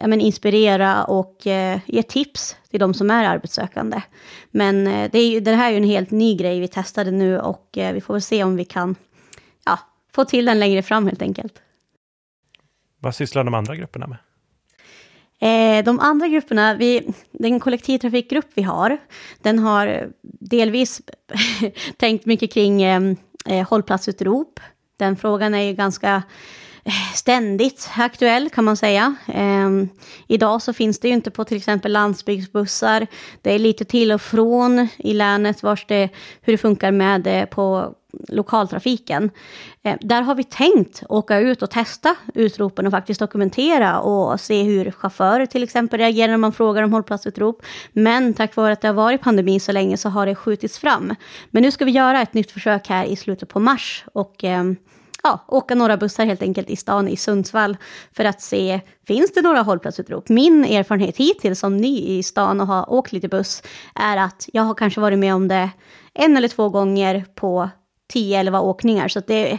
[0.01, 4.03] ja, men inspirera och eh, ge tips till de som är arbetssökande.
[4.51, 7.11] Men eh, det, är ju, det här är ju en helt ny grej vi testade
[7.11, 8.95] nu och eh, vi får väl se om vi kan
[9.65, 9.79] ja,
[10.15, 11.55] få till den längre fram helt enkelt.
[13.01, 14.19] Vad sysslar de andra grupperna med?
[15.43, 18.99] Eh, de andra grupperna, vi, den kollektivtrafikgrupp vi har,
[19.43, 21.03] den har delvis
[21.97, 24.61] tänkt mycket kring ehm, eh, hållplatsutrop.
[24.97, 26.23] Den frågan är ju ganska
[26.85, 29.15] eh, ständigt aktuell kan man säga.
[29.29, 29.71] Eh,
[30.29, 33.07] idag så finns det ju inte på till exempel landsbygdsbussar.
[33.43, 36.09] Det är lite till och från i länet vars det,
[36.41, 37.95] hur det funkar med det på
[38.29, 39.31] lokaltrafiken.
[39.83, 44.63] Eh, där har vi tänkt åka ut och testa utropen och faktiskt dokumentera och se
[44.63, 47.63] hur chaufförer till exempel reagerar när man frågar om hållplatsutrop.
[47.93, 51.15] Men tack vare att det har varit pandemi så länge så har det skjutits fram.
[51.51, 54.65] Men nu ska vi göra ett nytt försök här i slutet på mars och eh,
[55.23, 57.77] ja, åka några bussar helt enkelt i stan i Sundsvall
[58.13, 60.29] för att se, finns det några hållplatsutrop?
[60.29, 63.63] Min erfarenhet hittills som ny i stan och har åkt lite buss
[63.95, 65.71] är att jag har kanske varit med om det
[66.15, 67.71] en eller två gånger på
[68.13, 69.09] 10-11 åkningar.
[69.09, 69.59] Så det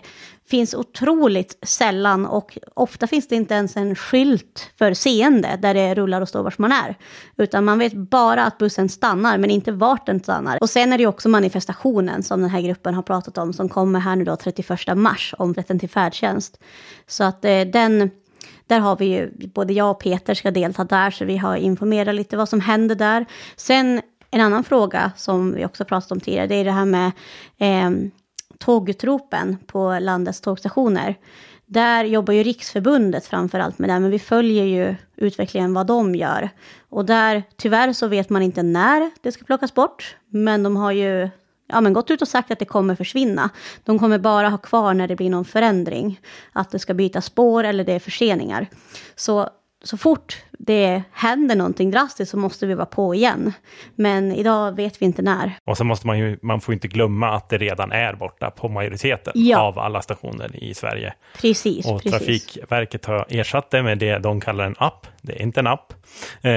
[0.51, 5.95] finns otroligt sällan och ofta finns det inte ens en skylt för seende där det
[5.95, 6.95] rullar och står vart man är.
[7.37, 10.57] Utan man vet bara att bussen stannar men inte vart den stannar.
[10.61, 13.99] Och sen är det också manifestationen som den här gruppen har pratat om som kommer
[13.99, 16.59] här nu då 31 mars om rätten till färdtjänst.
[17.07, 18.11] Så att eh, den
[18.67, 22.15] där har vi ju, både jag och Peter ska delta där, så vi har informerat
[22.15, 23.25] lite vad som händer där.
[23.55, 27.11] Sen en annan fråga som vi också pratat om tidigare, det är det här med
[27.57, 27.89] eh,
[28.61, 31.15] tågutropen på landets tågstationer.
[31.65, 36.15] Där jobbar ju Riksförbundet framför allt med det, men vi följer ju utvecklingen vad de
[36.15, 36.49] gör.
[36.89, 40.91] Och där, tyvärr så vet man inte när det ska plockas bort, men de har
[40.91, 41.29] ju
[41.67, 43.49] ja, men gått ut och sagt att det kommer försvinna.
[43.83, 46.19] De kommer bara ha kvar när det blir någon förändring.
[46.53, 48.67] Att det ska byta spår eller det är förseningar.
[49.15, 49.49] Så
[49.83, 53.53] så fort det händer någonting drastiskt så måste vi vara på igen.
[53.95, 55.53] Men idag vet vi inte när.
[55.65, 58.69] Och så måste man ju, man får inte glömma att det redan är borta på
[58.69, 59.59] majoriteten Ja.
[59.59, 61.13] av alla stationer i Sverige.
[61.41, 62.11] Precis, Och precis.
[62.19, 65.07] Trafikverket har ersatt det med det de kallar en app.
[65.21, 65.93] Det är inte en app.
[66.41, 66.49] Eh,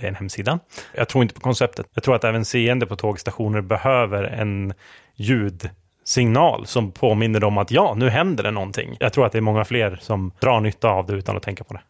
[0.00, 0.58] det är en hemsida.
[0.94, 1.86] Jag tror inte på konceptet.
[1.94, 4.74] Jag tror att även seende på tågstationer behöver en
[5.14, 8.96] ljudsignal som påminner dem att ja, nu händer det någonting.
[9.00, 11.64] Jag tror att det är många fler som drar nytta av det utan att tänka
[11.64, 11.80] på det.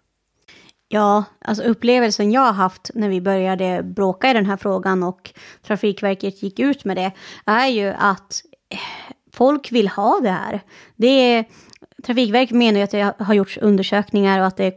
[0.90, 5.33] Ja, alltså upplevelsen jag har haft när vi började bråka i den här frågan och
[5.66, 7.12] Trafikverket gick ut med det
[7.44, 8.79] är ju att eh,
[9.33, 10.61] folk vill ha det här.
[10.96, 11.44] Det är,
[12.03, 14.74] Trafikverket menar ju att det har gjorts undersökningar och att det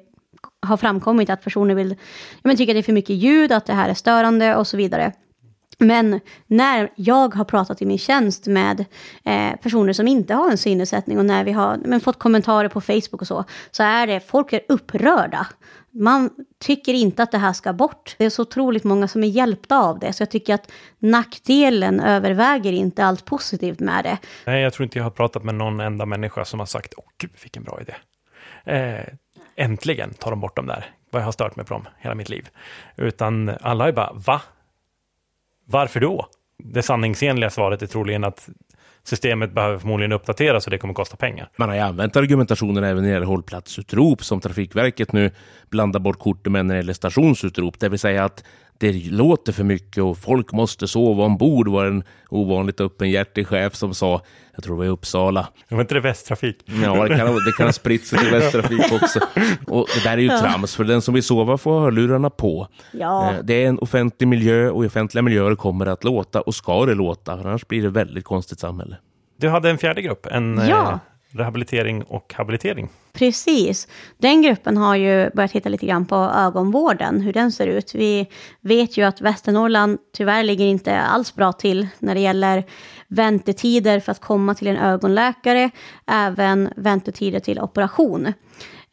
[0.59, 1.95] har framkommit att personer vill,
[2.43, 4.77] men tycker att det är för mycket ljud, att det här är störande och så
[4.77, 5.11] vidare.
[5.77, 8.85] Men när jag har pratat i min tjänst med
[9.23, 12.81] eh, personer som inte har en synnedsättning och när vi har men, fått kommentarer på
[12.81, 15.47] Facebook och så, så är det, folk är upprörda.
[15.93, 18.15] Man tycker inte att det här ska bort.
[18.17, 21.99] Det är så otroligt många som är hjälpta av det, så jag tycker att nackdelen
[21.99, 24.17] överväger inte allt positivt med det.
[24.45, 27.05] Nej, jag tror inte jag har pratat med någon enda människa som har sagt, åh
[27.17, 27.93] gud vilken bra idé.
[28.63, 29.13] Eh,
[29.55, 30.85] äntligen tar de bort dem där.
[31.09, 32.49] Vad jag har stört mig på dem hela mitt liv.
[32.95, 34.41] Utan alla är bara, va?
[35.65, 36.27] Varför då?
[36.57, 38.49] Det sanningsenliga svaret är troligen att
[39.03, 41.49] systemet behöver förmodligen uppdateras och det kommer kosta pengar.
[41.55, 45.31] Man har ju använt argumentationen även när det gäller hållplatsutrop som Trafikverket nu
[45.69, 47.79] blandar bort korten med när det gäller stationsutrop.
[47.79, 48.43] Det vill säga att
[48.81, 53.93] det låter för mycket och folk måste sova ombord var en ovanligt öppenhjärtig chef som
[53.93, 54.21] sa,
[54.55, 55.47] jag tror det var i Uppsala.
[55.69, 56.57] Det var inte det Västtrafik?
[56.83, 59.19] Ja, det kan, det kan ha spritt sig till Västtrafik också.
[59.67, 62.67] Och det där är ju trams, för den som vill sova får ha hörlurarna på.
[62.91, 63.31] Ja.
[63.33, 66.55] Eh, Det är en offentlig miljö och i offentliga miljöer kommer det att låta och
[66.55, 68.97] ska det låta, annars blir det ett väldigt konstigt samhälle.
[69.37, 70.99] Du hade en fjärde grupp, en Ja
[71.31, 72.89] rehabilitering och habilitering.
[73.13, 73.87] Precis.
[74.17, 77.95] Den gruppen har ju börjat titta lite grann på ögonvården, hur den ser ut.
[77.95, 78.27] Vi
[78.61, 82.63] vet ju att Västernorrland tyvärr ligger inte alls bra till när det gäller
[83.07, 85.69] väntetider för att komma till en ögonläkare,
[86.07, 88.33] även väntetider till operation.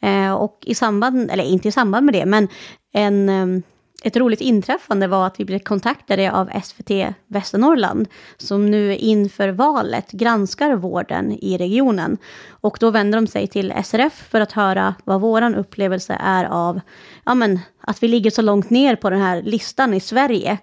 [0.02, 2.48] Eh, och i samband, eller inte i samband med det, men
[2.92, 3.62] en, eh,
[4.02, 6.90] ett roligt inträffande var att vi blev kontaktade av SVT
[7.26, 12.18] Västernorrland som nu inför valet granskar vården i regionen.
[12.48, 16.80] Och då vänder de sig till SRF för att höra vad vår upplevelse är av
[17.24, 20.58] ja, men, att vi ligger så långt ner på den här listan i Sverige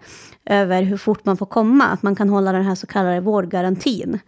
[0.45, 4.19] över hur fort man får komma, att man kan hålla den här så kallade vårdgarantin.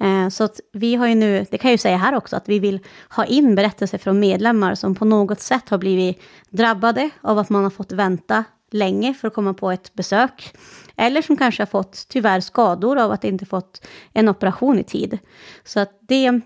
[0.00, 2.48] Eh, så att vi har ju nu, det kan jag ju säga här också, att
[2.48, 7.38] vi vill ha in berättelser från medlemmar som på något sätt har blivit drabbade av
[7.38, 10.52] att man har fått vänta länge för att komma på ett besök.
[10.96, 15.18] Eller som kanske har fått tyvärr skador av att inte fått en operation i tid.
[15.64, 16.40] Så att det,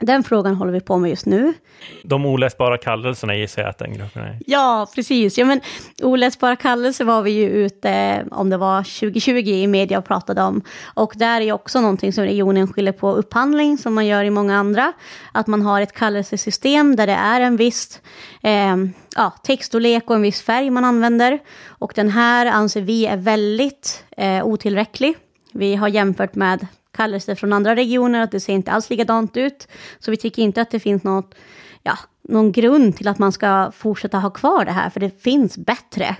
[0.00, 1.54] den frågan håller vi på med just nu.
[2.02, 4.38] De oläsbara kallelserna gissar jag att den gruppen är.
[4.46, 5.38] Ja, precis.
[5.38, 5.60] Ja, men
[6.02, 10.62] oläsbara kallelser var vi ju ute, om det var 2020 i media och pratade om.
[10.94, 14.56] Och där är också någonting som regionen skiljer på upphandling, som man gör i många
[14.56, 14.92] andra.
[15.32, 18.00] Att man har ett kallelsesystem där det är en viss
[18.42, 18.76] eh,
[19.16, 21.38] ja, textstorlek och en viss färg man använder.
[21.66, 25.16] Och den här anser vi är väldigt eh, otillräcklig.
[25.52, 29.68] Vi har jämfört med kallelser från andra regioner, att det ser inte alls likadant ut.
[29.98, 31.34] Så vi tycker inte att det finns något,
[31.82, 35.58] ja, någon grund till att man ska fortsätta ha kvar det här, för det finns
[35.58, 36.16] bättre.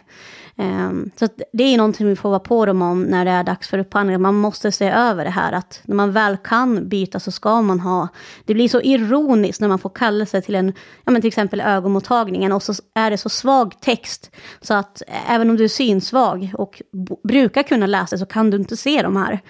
[0.59, 3.69] Um, så det är någonting vi får vara på dem om när det är dags
[3.69, 4.21] för upphandling.
[4.21, 7.81] Man måste se över det här att när man väl kan byta så ska man
[7.81, 8.09] ha...
[8.45, 10.73] Det blir så ironiskt när man får kallelse till en,
[11.05, 15.31] ja men till exempel ögonmottagningen och så är det så svag text så att eh,
[15.31, 16.83] även om du är synsvag och
[17.25, 19.41] brukar kunna läsa så kan du inte se de här.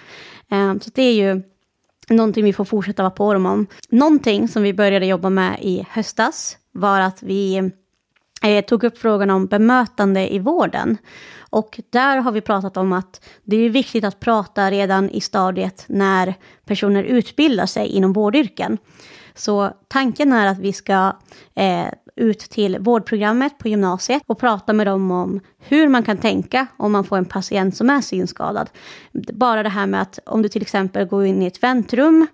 [0.50, 1.42] Eh, så det är ju
[2.08, 3.66] någonting vi får fortsätta vara på dem om.
[3.88, 7.70] Någonting som vi började jobba med i höstas var att vi
[8.42, 10.98] eh, tog upp frågan om bemötande i vården.
[11.50, 15.84] Och där har vi pratat om att det är viktigt att prata redan i stadiet
[15.88, 18.78] när personer utbildar sig inom vårdyrken.
[19.34, 21.16] Så tanken är att vi ska
[21.54, 26.66] eh, ut till vårdprogrammet på gymnasiet och prata med dem om hur man kan tänka
[26.76, 28.70] om man får en patient som är synskadad.
[29.32, 32.26] Bara det här med att om du till exempel går in i ett väntrum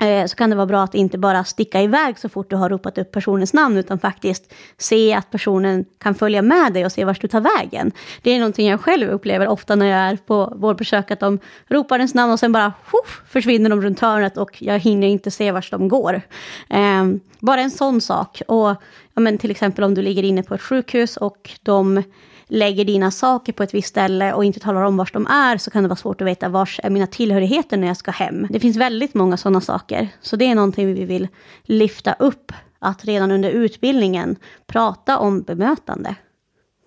[0.00, 2.68] Eh, så kan det vara bra att inte bara sticka iväg så fort du har
[2.68, 7.04] ropat upp personens namn, utan faktiskt se att personen kan följa med dig och se
[7.04, 7.92] vart du tar vägen.
[8.22, 11.98] Det är någonting jag själv upplever ofta när jag är på vårdbesök, att de ropar
[11.98, 15.52] ens namn och sen bara huff, försvinner de runt hörnet och jag hinner inte se
[15.52, 16.22] vart de går.
[16.68, 17.04] Eh,
[17.40, 18.42] bara en sån sak.
[18.48, 18.68] Och
[19.14, 22.02] ja, men till exempel om du ligger inne på ett sjukhus och de
[22.48, 25.70] lägger dina saker på ett visst ställe och inte talar om var de är så
[25.70, 28.46] kan det vara svårt att veta var är mina tillhörigheter när jag ska hem.
[28.50, 30.08] Det finns väldigt många sådana saker.
[30.20, 31.28] Så det är någonting vi vill
[31.62, 32.52] lyfta upp.
[32.78, 36.14] Att redan under utbildningen prata om bemötande.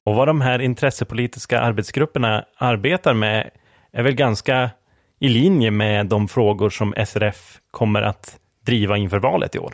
[0.05, 3.49] Och vad de här intressepolitiska arbetsgrupperna arbetar med
[3.91, 4.69] är väl ganska
[5.19, 9.73] i linje med de frågor som SRF kommer att driva inför valet i år.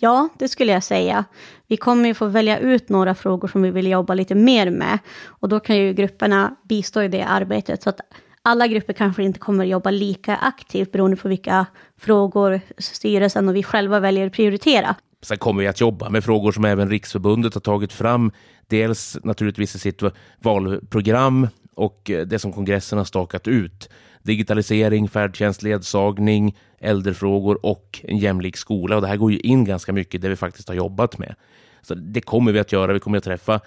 [0.00, 1.24] Ja, det skulle jag säga.
[1.66, 4.98] Vi kommer ju få välja ut några frågor som vi vill jobba lite mer med.
[5.24, 7.82] Och då kan ju grupperna bistå i det arbetet.
[7.82, 8.00] Så att
[8.42, 11.66] alla grupper kanske inte kommer jobba lika aktivt beroende på vilka
[11.98, 14.94] frågor styrelsen och vi själva väljer att prioritera.
[15.22, 18.32] Sen kommer vi att jobba med frågor som även Riksförbundet har tagit fram.
[18.66, 20.02] Dels naturligtvis i sitt
[20.38, 23.88] valprogram och eh, det som kongressen har stakat ut
[24.26, 28.96] digitalisering, färdtjänst, ledsagning, äldrefrågor och en jämlik skola.
[28.96, 31.34] Och det här går ju in ganska mycket i det vi faktiskt har jobbat med.
[31.82, 32.92] Så det kommer vi att göra.
[32.92, 33.60] Vi kommer att träffa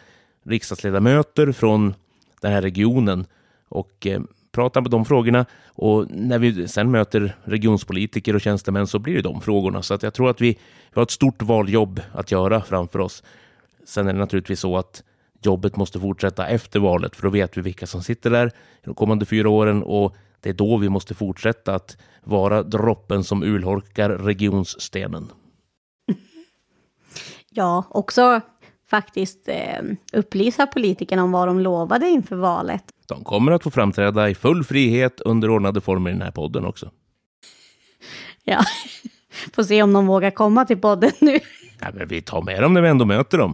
[0.43, 1.93] riksdagsledamöter från
[2.41, 3.25] den här regionen
[3.69, 5.45] och eh, prata med de frågorna.
[5.65, 9.81] Och när vi sen möter regionspolitiker och tjänstemän så blir det de frågorna.
[9.81, 13.23] Så att jag tror att vi, vi har ett stort valjobb att göra framför oss.
[13.85, 15.03] Sen är det naturligtvis så att
[15.41, 18.51] jobbet måste fortsätta efter valet, för då vet vi vilka som sitter där
[18.83, 23.43] de kommande fyra åren och det är då vi måste fortsätta att vara droppen som
[23.43, 25.31] urholkar regionsstenen.
[27.49, 28.41] Ja, också
[28.89, 29.81] faktiskt eh,
[30.13, 32.83] upplysa politikerna om vad de lovade inför valet.
[33.07, 36.65] De kommer att få framträda i full frihet under ordnade former i den här podden
[36.65, 36.91] också.
[38.43, 38.63] Ja,
[39.53, 41.39] får se om de vågar komma till podden nu.
[41.79, 43.53] Ja, men vi tar med dem när vi ändå möter dem.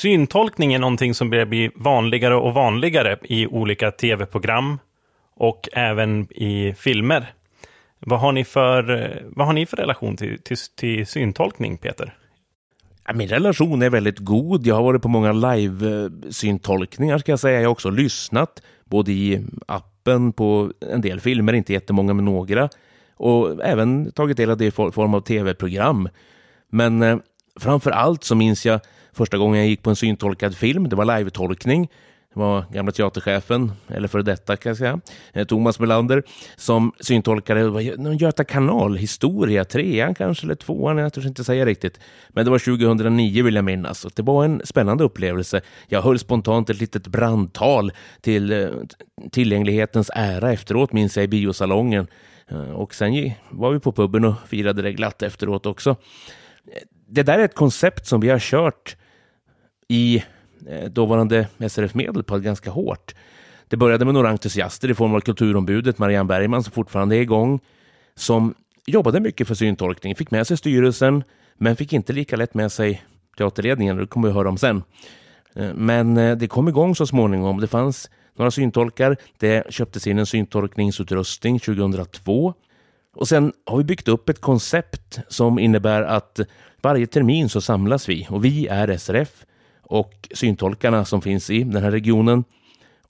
[0.00, 4.78] Syntolkning är någonting som börjar bli vanligare och vanligare i olika tv-program
[5.36, 7.32] och även i filmer.
[7.98, 12.14] Vad har ni för, vad har ni för relation till, till, till syntolkning, Peter?
[13.14, 14.66] Min relation är väldigt god.
[14.66, 17.60] Jag har varit på många live-syntolkningar ska jag säga.
[17.60, 22.68] Jag har också lyssnat både i appen på en del filmer, inte jättemånga men några.
[23.14, 26.08] Och även tagit del av det i form av tv-program.
[26.70, 27.18] Men eh,
[27.60, 28.80] framför allt så minns jag
[29.14, 31.88] Första gången jag gick på en syntolkad film, det var live-tolkning.
[32.34, 35.00] Det var gamla teaterchefen, eller före detta kan jag säga,
[35.32, 36.22] eh, Thomas Melander,
[36.56, 42.00] som syntolkade någon Göta kanal, historia, trean kanske, eller tvåan, jag törs inte säga riktigt.
[42.28, 45.60] Men det var 2009 vill jag minnas, och det var en spännande upplevelse.
[45.88, 48.68] Jag höll spontant ett litet brandtal till eh,
[49.30, 52.06] tillgänglighetens ära efteråt, minns jag, i biosalongen.
[52.48, 55.96] Eh, och sen var vi på puben och firade det glatt efteråt också.
[57.08, 58.96] Det där är ett koncept som vi har kört
[59.88, 60.24] i
[60.68, 63.14] eh, dåvarande SRF Medelpad ganska hårt.
[63.68, 67.60] Det började med några entusiaster i form av kulturombudet Marianne Bergman som fortfarande är igång,
[68.14, 68.54] som
[68.86, 71.24] jobbade mycket för syntolkning, fick med sig styrelsen,
[71.56, 73.02] men fick inte lika lätt med sig
[73.38, 74.82] teaterledningen, det kommer vi höra om sen.
[75.54, 77.60] Eh, men eh, det kom igång så småningom.
[77.60, 79.16] Det fanns några syntolkar.
[79.38, 82.54] Det köptes in en syntolkningsutrustning 2002.
[83.16, 86.40] Och sen har vi byggt upp ett koncept som innebär att
[86.82, 89.44] varje termin så samlas vi och vi är SRF
[89.84, 92.44] och syntolkarna som finns i den här regionen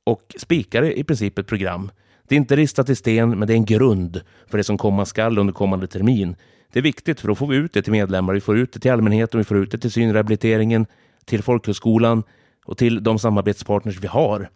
[0.04, 1.90] och spikar i princip ett program.
[2.28, 5.04] Det är inte ristat i sten, men det är en grund för det som komma
[5.04, 6.36] skall under kommande termin.
[6.72, 8.80] Det är viktigt för då får vi ut det till medlemmar, vi får ut det
[8.80, 10.86] till allmänheten, vi får ut det till synrehabiliteringen,
[11.24, 12.22] till folkhögskolan
[12.64, 14.48] och till de samarbetspartners vi har.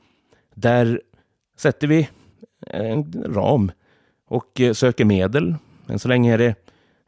[0.55, 1.01] Där
[1.57, 2.09] sätter vi
[2.67, 3.73] en ram
[4.29, 5.55] och eh, söker medel.
[5.89, 6.55] Än så länge är det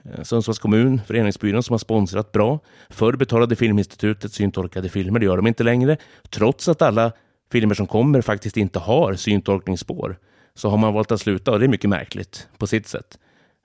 [0.05, 2.59] Eh, Sundsvalls kommun, Föreningsbyrån som har sponsrat bra.
[2.89, 5.97] Förr betalade Filminstitutet syntolkade filmer, det gör de inte längre.
[6.31, 7.13] Trots att alla
[7.53, 10.17] filmer som kommer faktiskt inte har syntolkningsspår
[10.55, 13.19] så har man valt att sluta och det är mycket märkligt på sitt sätt.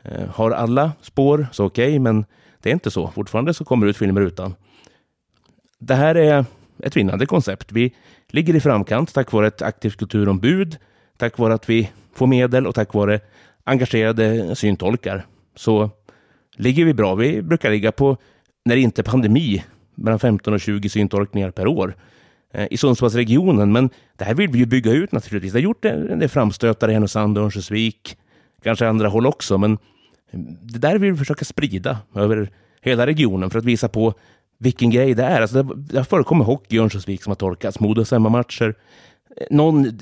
[0.04, 2.26] Eh, har alla spår så okej, okay, men
[2.62, 3.08] det är inte så.
[3.08, 4.56] Fortfarande så kommer det ut filmer utan.
[5.80, 6.46] Det här är
[6.80, 7.72] ett vinnande koncept.
[7.72, 7.96] Vi
[8.28, 10.78] ligger i framkant tack vare ett aktivt kulturombud,
[11.18, 13.20] tack vare att vi får medel och tack vare
[13.64, 15.26] engagerade syntolkar.
[15.56, 15.90] Så
[16.56, 17.16] ligger vi bra.
[17.16, 18.18] Vi brukar ligga på,
[18.66, 19.64] när det inte är pandemi,
[19.96, 21.96] mellan 15 och 20 syntolkningar per år
[22.54, 23.72] eh, i Sundsvallsregionen.
[23.72, 25.54] Men det här vill vi ju bygga ut naturligtvis.
[25.54, 28.18] Det har gjort en del framstötar i Härnösand och Örnsköldsvik,
[28.64, 29.74] kanske andra håll också, men
[30.32, 32.50] eh, det där vill vi försöka sprida över
[32.82, 34.14] hela regionen för att visa på
[34.58, 35.42] vilken grej det är.
[35.42, 38.76] Alltså det, det har förekommit hockey i Örnsköldsvik som har tolkats, Modos hemmamatcher,
[39.38, 40.00] eh, någon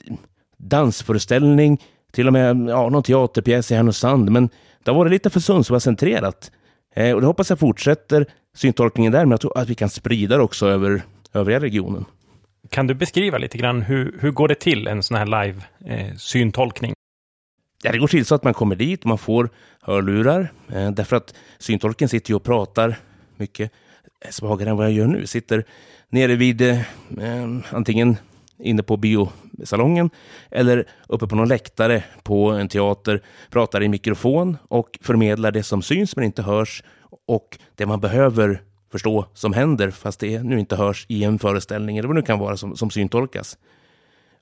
[0.57, 4.49] dansföreställning, till och med ja, någon teaterpjäs i Härnösand, men
[4.83, 6.51] det har varit lite för Sundsvallscentrerat.
[6.95, 10.37] Eh, och det hoppas jag fortsätter syntolkningen där, men jag tror att vi kan sprida
[10.37, 11.01] det också över
[11.33, 12.05] övriga regionen.
[12.69, 16.91] Kan du beskriva lite grann hur, hur går det till en sån här live-syntolkning?
[16.91, 16.95] Eh,
[17.83, 19.49] ja, det går till så att man kommer dit och man får
[19.81, 22.99] hörlurar, eh, därför att syntolken sitter ju och pratar
[23.37, 23.71] mycket
[24.29, 25.27] svagare än vad jag gör nu.
[25.27, 25.65] Sitter
[26.09, 26.79] nere vid eh,
[27.71, 28.17] antingen
[28.63, 30.09] inne på biosalongen
[30.51, 35.81] eller uppe på någon läktare på en teater, pratar i mikrofon och förmedlar det som
[35.81, 36.83] syns men inte hörs
[37.27, 41.97] och det man behöver förstå som händer fast det nu inte hörs i en föreställning
[41.97, 43.57] eller vad det nu kan vara som, som syntolkas.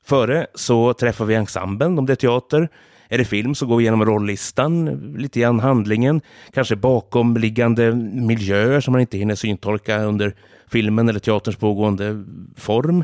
[0.04, 2.70] Före så träffar vi ensemblen om det är teater.
[3.10, 4.86] Är det film så går vi igenom rollistan,
[5.18, 6.22] lite grann handlingen,
[6.54, 10.36] kanske bakomliggande miljöer som man inte hinner syntolka under
[10.68, 12.24] filmen eller teaterns pågående
[12.58, 13.04] form.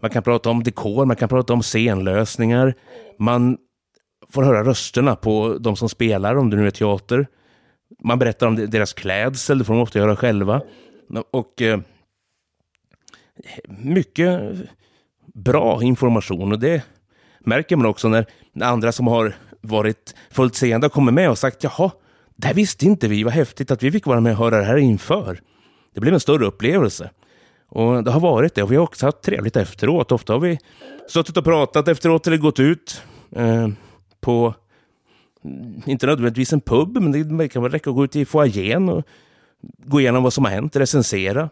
[0.00, 2.74] Man kan prata om dekor, man kan prata om scenlösningar.
[3.18, 3.58] Man
[4.30, 7.26] får höra rösterna på de som spelar, om det nu är teater.
[8.04, 10.62] Man berättar om deras klädsel, det får de ofta göra själva.
[11.30, 11.80] Och eh,
[13.68, 14.40] mycket
[15.34, 16.82] bra information och det
[17.40, 18.26] märker man också när
[18.62, 21.90] andra som har varit fullt seende kommer med och sagt jaha,
[22.36, 24.64] det här visste inte vi, vad häftigt att vi fick vara med och höra det
[24.64, 25.40] här inför.
[25.94, 27.10] Det blev en större upplevelse.
[27.68, 30.12] Och det har varit det och vi har också haft trevligt efteråt.
[30.12, 30.58] Ofta har vi
[31.08, 33.02] suttit och pratat efteråt eller gått ut
[33.36, 33.68] eh,
[34.20, 34.54] på,
[35.44, 38.88] mm, inte nödvändigtvis en pub, men det kan väl räcka att gå ut i foajén
[38.88, 39.04] och
[39.86, 41.50] gå igenom vad som har hänt, recensera.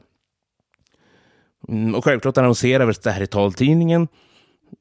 [1.69, 4.09] Mm, och självklart annonserar vi det här i taltidningen.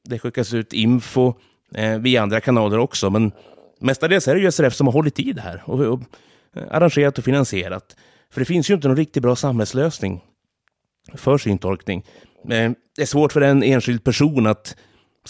[0.04, 1.34] Det skickas ut info
[1.74, 3.32] eh, via andra kanaler också, men
[3.80, 6.00] mestadels är det ju SRF som har hållit i det här och, och
[6.56, 7.96] eh, arrangerat och finansierat.
[8.30, 10.22] För det finns ju inte någon riktigt bra samhällslösning
[11.14, 12.04] för syntolkning.
[12.44, 14.76] Det är svårt för en enskild person att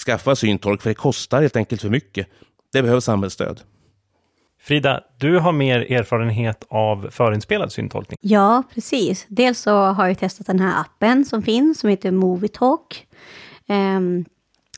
[0.06, 2.26] skaffa syntolk för det kostar helt enkelt för mycket.
[2.72, 3.60] Det behövs samhällsstöd.
[4.60, 8.18] Frida, du har mer erfarenhet av förinspelad syntolkning.
[8.20, 9.26] Ja, precis.
[9.28, 13.06] Dels så har jag testat den här appen som finns, som heter Movietalk.
[13.68, 14.24] Um,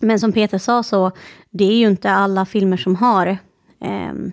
[0.01, 1.11] men som Peter sa så,
[1.51, 3.39] det är ju inte alla filmer som har
[3.81, 4.33] um,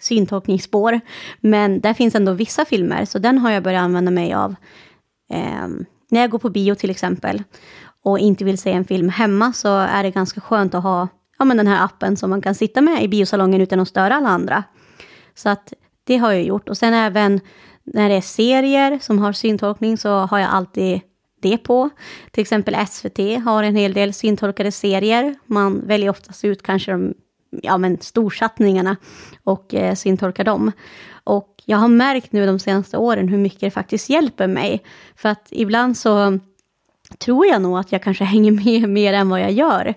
[0.00, 1.00] syntolkningsspår.
[1.40, 4.54] Men där finns ändå vissa filmer, så den har jag börjat använda mig av.
[5.64, 7.42] Um, när jag går på bio till exempel
[8.04, 11.08] och inte vill se en film hemma så är det ganska skönt att ha
[11.38, 14.14] ja, men den här appen som man kan sitta med i biosalongen utan att störa
[14.14, 14.64] alla andra.
[15.34, 15.72] Så att
[16.04, 16.68] det har jag gjort.
[16.68, 17.40] Och sen även
[17.84, 21.00] när det är serier som har syntolkning så har jag alltid
[21.42, 21.90] det på.
[22.30, 25.34] Till exempel SVT har en hel del syntolkade serier.
[25.46, 27.14] Man väljer oftast ut kanske de
[27.62, 28.96] ja, men storsatsningarna
[29.44, 30.72] och eh, syntolkar dem.
[31.24, 34.82] Och jag har märkt nu de senaste åren hur mycket det faktiskt hjälper mig.
[35.16, 36.38] För att ibland så
[37.18, 39.94] tror jag nog att jag kanske hänger med mer än vad jag gör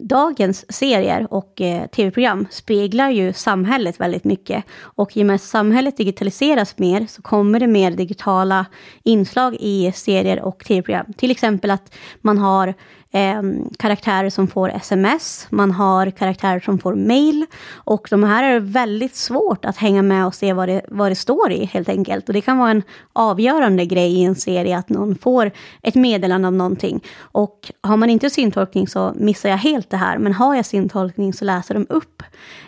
[0.00, 4.64] dagens serier och eh, tv-program speglar ju samhället väldigt mycket.
[4.80, 8.66] Och i och med att samhället digitaliseras mer så kommer det mer digitala
[9.02, 11.12] inslag i serier och tv-program.
[11.16, 12.74] Till exempel att man har
[13.10, 13.42] eh,
[13.78, 19.16] karaktärer som får sms, man har karaktärer som får mail och de här är väldigt
[19.16, 22.28] svårt att hänga med och se vad det, vad det står i helt enkelt.
[22.28, 22.82] Och det kan vara en
[23.12, 25.50] avgörande grej i en serie att någon får
[25.82, 27.04] ett meddelande om någonting.
[27.20, 31.32] Och har man inte syntolkning så missar jag helt det här, men har jag syntolkning
[31.32, 32.22] så läser de upp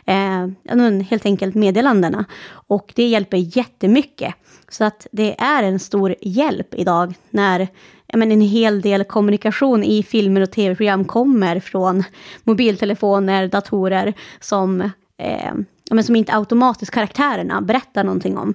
[0.04, 0.46] eh,
[1.10, 2.24] helt enkelt meddelandena.
[2.50, 4.34] Och det hjälper jättemycket.
[4.68, 7.68] Så att det är en stor hjälp idag när
[8.14, 12.04] men, en hel del kommunikation i filmer och tv-program kommer från
[12.44, 14.80] mobiltelefoner, datorer som,
[15.18, 15.54] eh,
[15.90, 18.54] men som inte automatiskt karaktärerna berättar någonting om.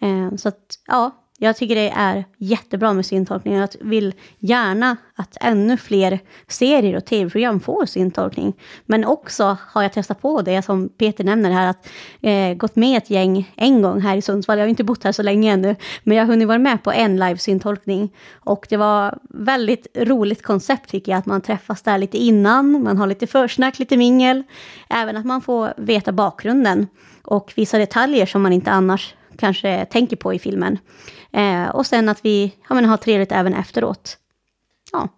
[0.00, 1.10] Eh, så att, ja,
[1.40, 3.54] jag tycker det är jättebra med syntolkning.
[3.54, 8.52] Jag vill gärna att ännu fler serier och tv-program får syntolkning.
[8.86, 11.88] Men också har jag testat på det som Peter nämner här, att
[12.20, 14.58] eh, gått med ett gäng en gång här i Sundsvall.
[14.58, 16.92] Jag har inte bott här så länge ännu, men jag har hunnit vara med på
[16.92, 18.12] en live-syntolkning.
[18.32, 22.96] Och det var väldigt roligt koncept tycker jag, att man träffas där lite innan, man
[22.96, 24.42] har lite försnack, lite mingel.
[24.88, 26.86] Även att man får veta bakgrunden
[27.22, 30.78] och vissa detaljer som man inte annars kanske tänker på i filmen.
[31.32, 34.18] Eh, och sen att vi ja, men, har trevligt även efteråt.
[34.92, 35.08] Ja.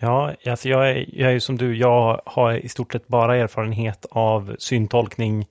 [0.00, 4.06] Ja, alltså jag, är, jag är som du, jag har i stort sett bara erfarenhet
[4.10, 5.46] av syntolkning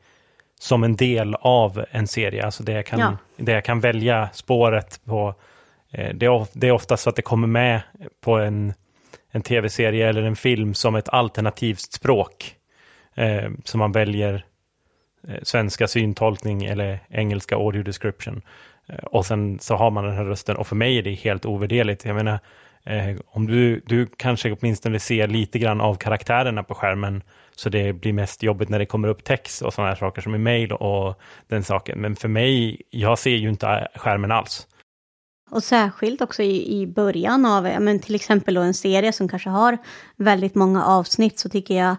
[0.59, 3.17] som en del av en serie, alltså det jag kan, ja.
[3.37, 5.35] det jag kan välja spåret på.
[5.91, 7.81] Eh, det, är, det är ofta så att det kommer med
[8.21, 8.73] på en,
[9.31, 12.55] en tv-serie eller en film som ett alternativt språk.
[13.15, 14.45] Eh, som man väljer
[15.27, 18.41] Eh, svenska syntolkning eller engelska audio description.
[18.87, 21.45] Eh, och sen så har man den här rösten och för mig är det helt
[21.45, 22.05] ovärderligt.
[22.05, 22.39] Jag menar,
[22.83, 27.23] eh, om du, du kanske åtminstone ser lite grann av karaktärerna på skärmen
[27.55, 30.35] så det blir mest jobbigt när det kommer upp text och sådana här saker som
[30.35, 31.99] i mail och den saken.
[31.99, 34.67] Men för mig, jag ser ju inte skärmen alls.
[35.49, 39.49] Och särskilt också i, i början av, men till exempel då en serie som kanske
[39.49, 39.77] har
[40.15, 41.95] väldigt många avsnitt så tycker jag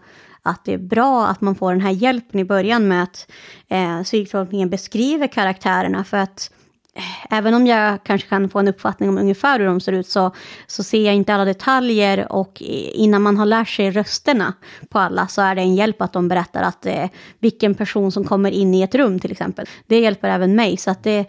[0.49, 3.31] att det är bra att man får den här hjälpen i början med att
[3.69, 6.51] eh, psyktolkningen beskriver karaktärerna för att
[6.95, 10.09] eh, även om jag kanske kan få en uppfattning om ungefär hur de ser ut
[10.09, 10.35] så,
[10.67, 14.55] så ser jag inte alla detaljer och innan man har lärt sig rösterna
[14.89, 18.25] på alla så är det en hjälp att de berättar att eh, vilken person som
[18.25, 19.67] kommer in i ett rum till exempel.
[19.87, 21.27] Det hjälper även mig så att det eh,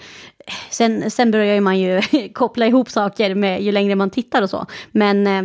[0.69, 2.01] Sen, sen börjar man ju
[2.33, 4.65] koppla ihop saker med ju längre man tittar och så.
[4.91, 5.43] Men eh,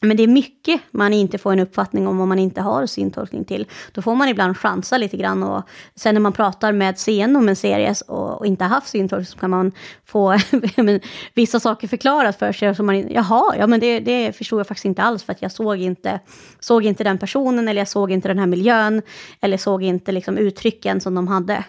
[0.00, 3.44] men det är mycket man inte får en uppfattning om om man inte har syntolkning
[3.44, 3.66] till.
[3.92, 5.62] Då får man ibland chansa lite grann och
[5.94, 9.26] sen när man pratar med scen om en serie och, och inte har haft syntolkning
[9.26, 9.72] så kan man
[10.04, 10.38] få
[11.34, 12.70] vissa saker förklarat för sig.
[12.70, 15.42] Och så man, Jaha, ja men det, det förstod jag faktiskt inte alls för att
[15.42, 16.20] jag såg inte,
[16.60, 19.02] såg inte den personen eller jag såg inte den här miljön
[19.40, 21.64] eller såg inte liksom uttrycken som de hade.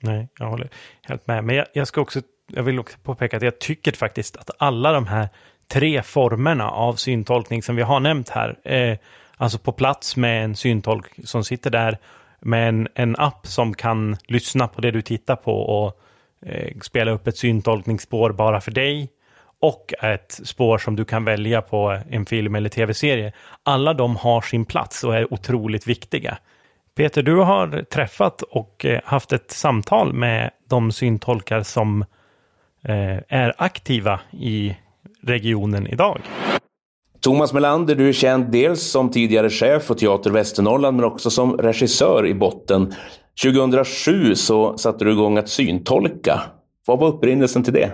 [0.00, 0.70] Nej, jag håller
[1.02, 1.44] helt med.
[1.44, 2.20] Men jag, jag ska också,
[2.52, 5.28] jag vill också påpeka att jag tycker faktiskt att alla de här
[5.72, 8.58] tre formerna av syntolkning som vi har nämnt här.
[8.64, 8.98] Eh,
[9.36, 11.98] alltså på plats med en syntolk som sitter där
[12.40, 16.00] med en, en app som kan lyssna på det du tittar på och
[16.46, 19.08] eh, spela upp ett syntolkningsspår bara för dig
[19.60, 23.32] och ett spår som du kan välja på en film eller tv-serie.
[23.62, 26.38] Alla de har sin plats och är otroligt viktiga.
[26.96, 32.02] Peter, du har träffat och eh, haft ett samtal med de syntolkar som
[32.84, 34.76] eh, är aktiva i
[35.22, 36.20] regionen idag.
[37.20, 41.56] Thomas Melander, du är känd dels som tidigare chef för Teater Västernorrland men också som
[41.56, 42.94] regissör i botten.
[43.42, 46.40] 2007 så satte du igång att syntolka.
[46.86, 47.90] Vad var upprinnelsen till det?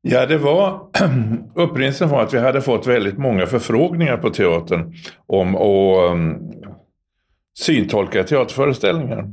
[0.00, 0.80] Ja, det var
[1.54, 4.94] upprinnelsen var att vi hade fått väldigt många förfrågningar på teatern
[5.26, 6.52] om att um,
[7.58, 9.32] syntolka teaterföreställningar.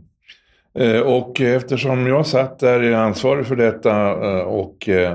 [0.80, 5.14] Uh, och eftersom jag satt där ansvarig för detta uh, och uh,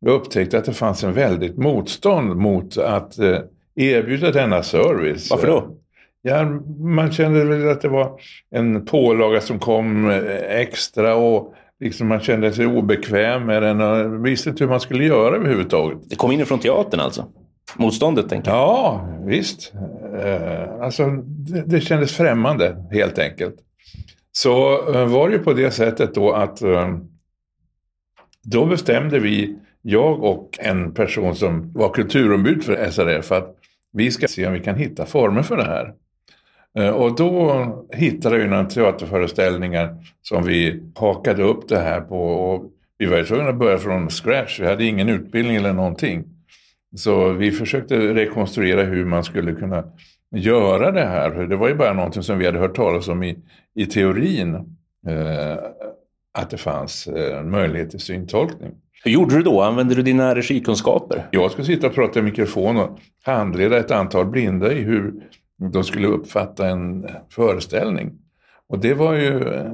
[0.00, 3.38] jag upptäckte att det fanns en väldigt motstånd mot att eh,
[3.74, 5.30] erbjuda denna service.
[5.30, 5.76] Varför då?
[6.22, 6.44] Ja,
[6.78, 8.20] man kände väl att det var
[8.50, 14.26] en pålaga som kom eh, extra och liksom man kände sig obekväm med den och
[14.26, 15.98] visste inte hur man skulle göra överhuvudtaget.
[16.10, 17.26] Det kom inifrån teatern alltså?
[17.76, 18.58] Motståndet tänker jag?
[18.58, 19.72] Ja, visst.
[20.24, 23.54] Eh, alltså, det, det kändes främmande helt enkelt.
[24.32, 26.62] Så var det ju på det sättet då att
[28.42, 29.56] då bestämde vi
[29.90, 33.56] jag och en person som var kulturombud för SRF att
[33.92, 35.94] vi ska se om vi kan hitta former för det här.
[36.78, 42.18] Eh, och då hittade vi några teaterföreställningar som vi hakade upp det här på.
[42.18, 46.24] Och vi var tvungna att börja från scratch, vi hade ingen utbildning eller någonting.
[46.96, 49.84] Så vi försökte rekonstruera hur man skulle kunna
[50.30, 51.30] göra det här.
[51.30, 53.38] För det var ju bara någonting som vi hade hört talas om i,
[53.74, 54.54] i teorin.
[55.06, 55.58] Eh,
[56.38, 58.74] att det fanns eh, möjlighet till syntolkning.
[59.04, 59.62] Hur gjorde du då?
[59.62, 61.28] Använde du dina regikunskaper?
[61.30, 65.14] Jag skulle sitta och prata i mikrofon och handleda ett antal blinda i hur
[65.72, 68.12] de skulle uppfatta en föreställning.
[68.68, 69.72] Och det var ju eh,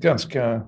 [0.00, 0.62] ganska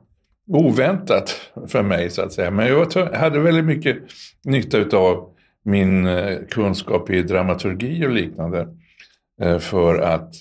[0.48, 2.50] oväntat för mig så att säga.
[2.50, 3.96] Men jag hade väldigt mycket
[4.44, 5.30] nytta av
[5.64, 8.68] min eh, kunskap i dramaturgi och liknande
[9.42, 10.34] eh, för att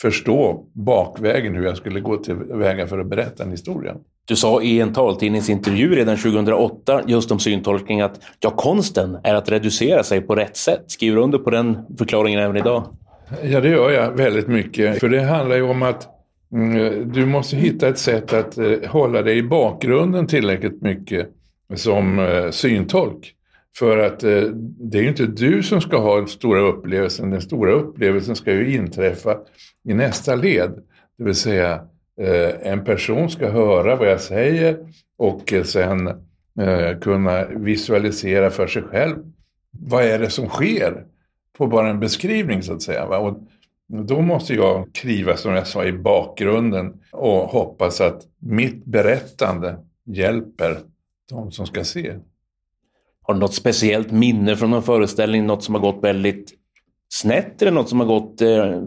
[0.00, 3.96] förstå bakvägen hur jag skulle gå till väga för att berätta en historia.
[4.28, 9.48] Du sa i en taltidningsintervju redan 2008 just om syntolkning att ja, konsten är att
[9.48, 10.84] reducera sig på rätt sätt.
[10.86, 12.96] Skriver du under på den förklaringen även idag?
[13.42, 15.00] Ja, det gör jag väldigt mycket.
[15.00, 16.08] För det handlar ju om att
[16.52, 21.28] mm, du måste hitta ett sätt att eh, hålla dig i bakgrunden tillräckligt mycket
[21.74, 23.32] som eh, syntolk.
[23.78, 24.42] För att eh,
[24.78, 27.30] det är ju inte du som ska ha den stora upplevelsen.
[27.30, 29.36] Den stora upplevelsen ska ju inträffa
[29.88, 30.70] i nästa led.
[31.18, 31.80] Det vill säga
[32.20, 34.78] Eh, en person ska höra vad jag säger
[35.16, 36.06] och eh, sen
[36.60, 39.16] eh, kunna visualisera för sig själv
[39.70, 41.04] vad är det som sker
[41.58, 43.04] på bara en beskrivning så att säga.
[43.04, 43.38] Och
[43.88, 50.78] då måste jag kliva, som jag sa i bakgrunden och hoppas att mitt berättande hjälper
[51.28, 52.14] de som ska se.
[53.22, 56.52] Har du något speciellt minne från någon föreställning, något som har gått väldigt
[57.08, 58.82] snett eller något som har gått eh,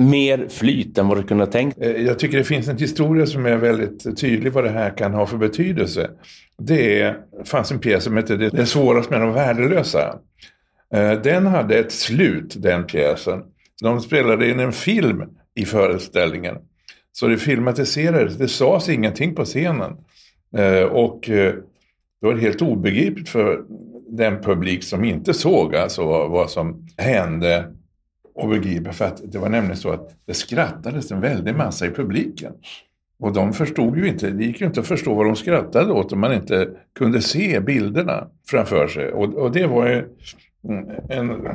[0.00, 1.78] mer flyt än vad du kunde ha tänkt?
[1.80, 5.14] Eh, jag tycker det finns en historia som är väldigt tydlig vad det här kan
[5.14, 6.10] ha för betydelse.
[6.58, 10.18] Det är, fanns en pjäs som hette Det svårast med de värdelösa.
[10.94, 13.42] Eh, den hade ett slut, den pjäsen.
[13.82, 15.22] De spelade in en film
[15.54, 16.56] i föreställningen.
[17.12, 19.96] Så det filmatiserades, det sades ingenting på scenen.
[20.56, 21.20] Eh, och
[22.20, 23.62] det var helt obegripligt för
[24.08, 27.64] den publik som inte såg alltså vad som hände
[28.40, 28.92] och begripa.
[28.92, 32.52] För att det var nämligen så att det skrattades en väldig massa i publiken.
[33.18, 36.12] Och de förstod ju inte, det gick ju inte att förstå vad de skrattade åt
[36.12, 39.12] om man inte kunde se bilderna framför sig.
[39.12, 40.04] Och, och det var ju
[41.08, 41.46] en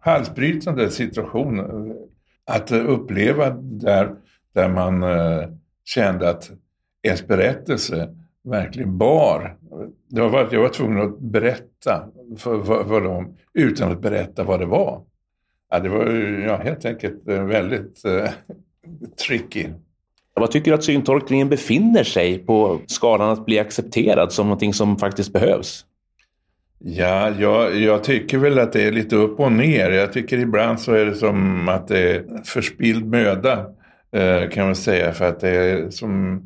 [0.00, 1.60] halsbrytande situation
[2.46, 4.14] att uppleva där,
[4.54, 5.48] där man eh,
[5.84, 6.50] kände att
[7.02, 8.14] ens berättelse
[8.44, 9.56] verkligen bar.
[10.08, 14.60] Det var jag var tvungen att berätta för, för, för dem utan att berätta vad
[14.60, 15.02] det var.
[15.70, 16.06] Ja, det var
[16.46, 18.28] ja, helt enkelt eh, väldigt uh,
[19.26, 19.66] tricky.
[20.34, 24.98] Vad tycker du att syntolkningen befinner sig på skalan att bli accepterad som någonting som
[24.98, 25.84] faktiskt behövs?
[26.78, 29.90] Ja, jag, jag, tycker väl att det är lite upp och ner.
[29.90, 33.66] Jag tycker ibland så är det som att det är förspild möda
[34.12, 35.12] eh, kan man säga.
[35.12, 36.42] För att det är som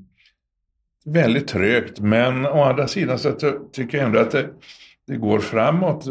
[1.04, 2.00] väldigt trögt.
[2.00, 3.32] Men å andra sidan så
[3.72, 4.46] tycker jag ändå att det,
[5.06, 6.06] det går framåt.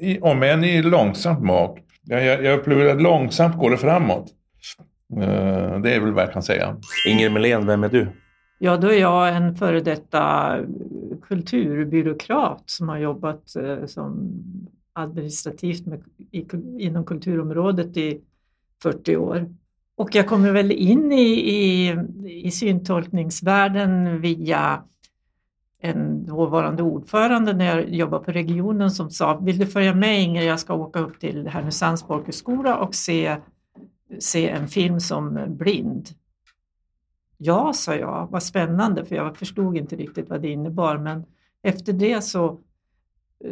[0.00, 1.78] i, om än i långsamt mak.
[2.04, 4.32] Jag, jag upplever att långsamt går det framåt.
[5.16, 6.76] Eh, det är väl vad jag kan säga.
[7.08, 8.08] Inger Melén, vem är du?
[8.58, 10.56] Ja, då är jag en före detta
[11.28, 14.32] kulturbyråkrat som har jobbat eh, som
[14.92, 16.46] administrativt med, i,
[16.78, 18.20] inom kulturområdet i
[18.82, 19.54] 40 år.
[19.96, 21.96] Och jag kommer väl in i, i,
[22.44, 24.82] i syntolkningsvärlden via
[25.84, 30.42] en dåvarande ordförande när jag jobbade på regionen som sa, vill du följa med Inger,
[30.42, 33.36] jag ska åka upp till Härnösands folkhögskola och se,
[34.18, 36.08] se en film som blind.
[37.36, 41.24] Ja, sa jag, vad spännande, för jag förstod inte riktigt vad det innebar, men
[41.62, 42.60] efter det så,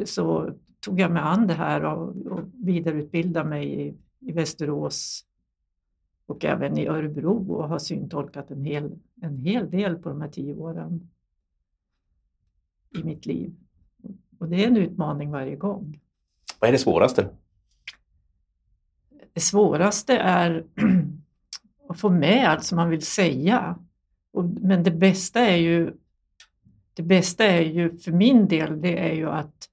[0.05, 0.51] så
[0.81, 5.25] tog jag mig an det här och, och vidareutbildade mig i, i Västerås
[6.27, 10.29] och även i Örebro och har syntolkat en hel, en hel del på de här
[10.29, 11.09] tio åren
[12.99, 13.55] i mitt liv.
[14.39, 16.01] Och det är en utmaning varje gång.
[16.59, 17.29] Vad är det svåraste?
[19.33, 20.65] Det svåraste är
[21.89, 23.79] att få med allt som man vill säga.
[24.61, 25.93] Men det bästa är ju
[26.95, 29.69] det bästa är ju för min del, det är ju att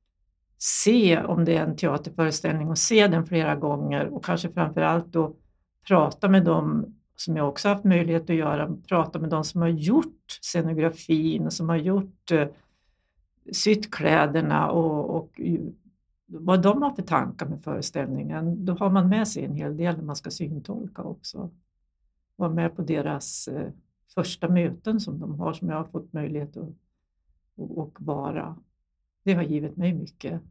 [0.57, 5.05] se om det är en teaterföreställning och se den flera gånger och kanske framför allt
[5.05, 5.35] då
[5.87, 9.67] prata med dem som jag också haft möjlighet att göra, prata med dem som har
[9.67, 12.47] gjort scenografin och som har gjort eh,
[13.51, 15.41] sytt kläderna och, och
[16.25, 18.65] vad de har för tankar med föreställningen.
[18.65, 21.49] Då har man med sig en hel del när man ska syntolka också.
[22.35, 23.71] Vara med på deras eh,
[24.15, 26.69] första möten som de har, som jag har fått möjlighet att
[27.57, 28.55] och, vara.
[29.23, 30.41] Det har givit mig mycket.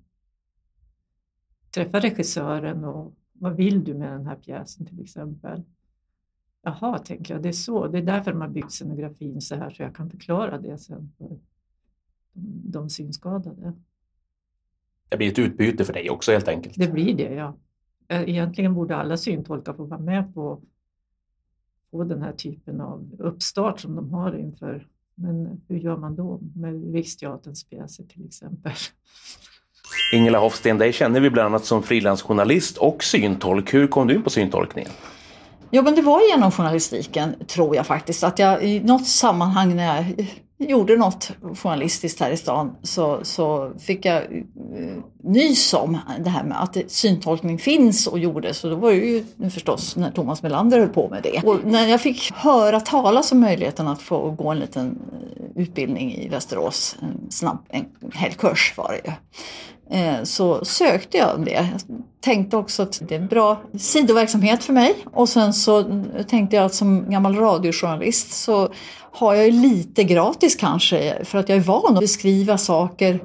[1.74, 5.62] Träffa regissören och vad vill du med den här pjäsen till exempel?
[6.62, 7.86] Jaha, tänker jag, det är så.
[7.86, 11.12] Det är därför de har byggt scenografin så här så jag kan förklara det sen
[11.18, 11.38] för
[12.36, 13.72] de, de synskadade.
[15.08, 16.74] Det blir ett utbyte för dig också helt enkelt.
[16.78, 17.56] Det blir det, ja.
[18.08, 20.60] Eh, Egentligen borde alla syntolkar få vara med på,
[21.90, 24.86] på den här typen av uppstart som de har inför.
[25.14, 28.72] Men hur gör man då med Riksteaterns pjäser till exempel?
[30.12, 33.74] Ingela Hofsten, dig känner vi bland annat som frilansjournalist och syntolk.
[33.74, 34.90] Hur kom du in på syntolkningen?
[35.70, 38.24] Ja, men det var genom journalistiken, tror jag faktiskt.
[38.24, 40.28] Att jag i något sammanhang när jag
[40.58, 44.42] gjorde något journalistiskt här i stan så, så fick jag uh,
[45.22, 48.64] nys om det här med att syntolkning finns och gjordes.
[48.64, 51.42] Och då var det ju förstås när Thomas Melander höll på med det.
[51.44, 56.14] Och när jag fick höra talas om möjligheten att få gå en liten eh, utbildning
[56.14, 59.12] i Västerås, en snabb en helgkurs var det ju
[59.90, 61.50] eh, så sökte jag det.
[61.50, 61.80] Jag
[62.20, 64.94] tänkte också att det är en bra sidoverksamhet för mig.
[65.12, 68.68] Och sen så tänkte jag att som gammal radiojournalist så
[69.16, 73.20] har jag ju lite gratis kanske för att jag är van att beskriva saker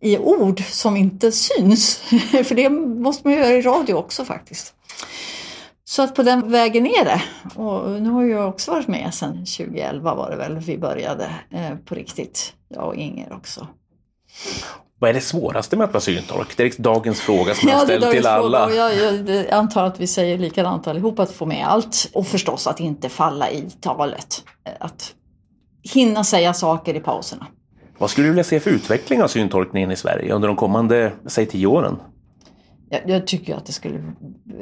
[0.00, 1.96] i ord som inte syns.
[2.44, 4.74] för det måste man göra i radio också faktiskt.
[5.84, 7.22] Så att på den vägen är det.
[7.54, 11.76] Och nu har jag också varit med sedan 2011 var det väl vi började eh,
[11.84, 12.52] på riktigt.
[12.68, 13.66] Jag och Inger också.
[14.98, 16.56] Vad är det svåraste med att vara syntolk?
[16.56, 18.70] Det är liksom dagens fråga som jag har ställt till alla.
[18.72, 18.94] Jag,
[19.28, 22.10] jag antar att vi säger likadant allihop, att få med allt.
[22.12, 24.44] Och förstås att inte falla i talet.
[24.80, 25.14] Att
[25.82, 27.46] hinna säga saker i pauserna.
[27.98, 31.46] Vad skulle du vilja se för utveckling av syntolkningen i Sverige under de kommande, säg
[31.46, 31.96] tio åren?
[32.88, 34.12] Jag, jag tycker att det skulle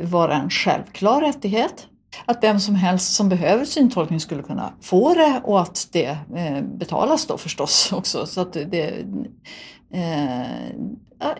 [0.03, 1.87] vara en självklar rättighet.
[2.25, 6.63] Att vem som helst som behöver syntolkning skulle kunna få det och att det eh,
[6.63, 8.27] betalas då förstås också.
[8.27, 9.05] Så att det,
[9.93, 10.47] eh,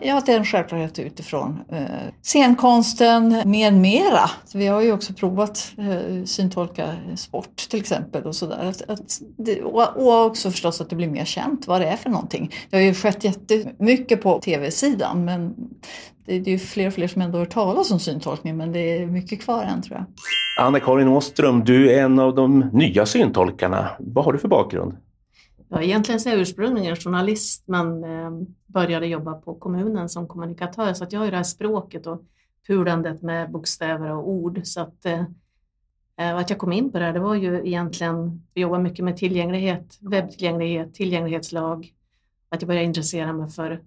[0.01, 1.85] ja, att det är en självklarhet utifrån eh,
[2.21, 4.29] scenkonsten med mera.
[4.53, 8.73] Vi har ju också provat eh, syntolka sport till exempel och sådär.
[9.63, 12.53] Och, också förstås att det blir mer känt vad det är för någonting.
[12.69, 15.55] Det har ju skett jättemycket på tv-sidan men
[16.25, 18.79] det, det är ju fler och fler som ändå hör talas om syntolkning men det
[18.79, 20.05] är mycket kvar än tror jag.
[20.65, 23.89] Anna-Karin Åström, du är en av de nya syntolkarna.
[23.99, 24.97] Vad har du för bakgrund?
[25.73, 28.31] Ja, egentligen så är jag ursprungligen journalist men eh,
[28.67, 32.21] började jobba på kommunen som kommunikatör så att jag har ju det här språket och
[32.67, 34.61] pulandet med bokstäver och ord.
[34.63, 35.23] Så att, eh,
[36.17, 39.05] eh, att jag kom in på det här, det var ju egentligen att jobba mycket
[39.05, 41.93] med tillgänglighet, webbtillgänglighet, tillgänglighetslag.
[42.49, 43.81] Att jag började intressera mig för,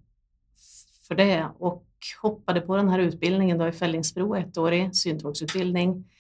[1.09, 1.87] för det och
[2.23, 6.11] hoppade på den här utbildningen då i Fällingsbro, ettårig syntolksutbildning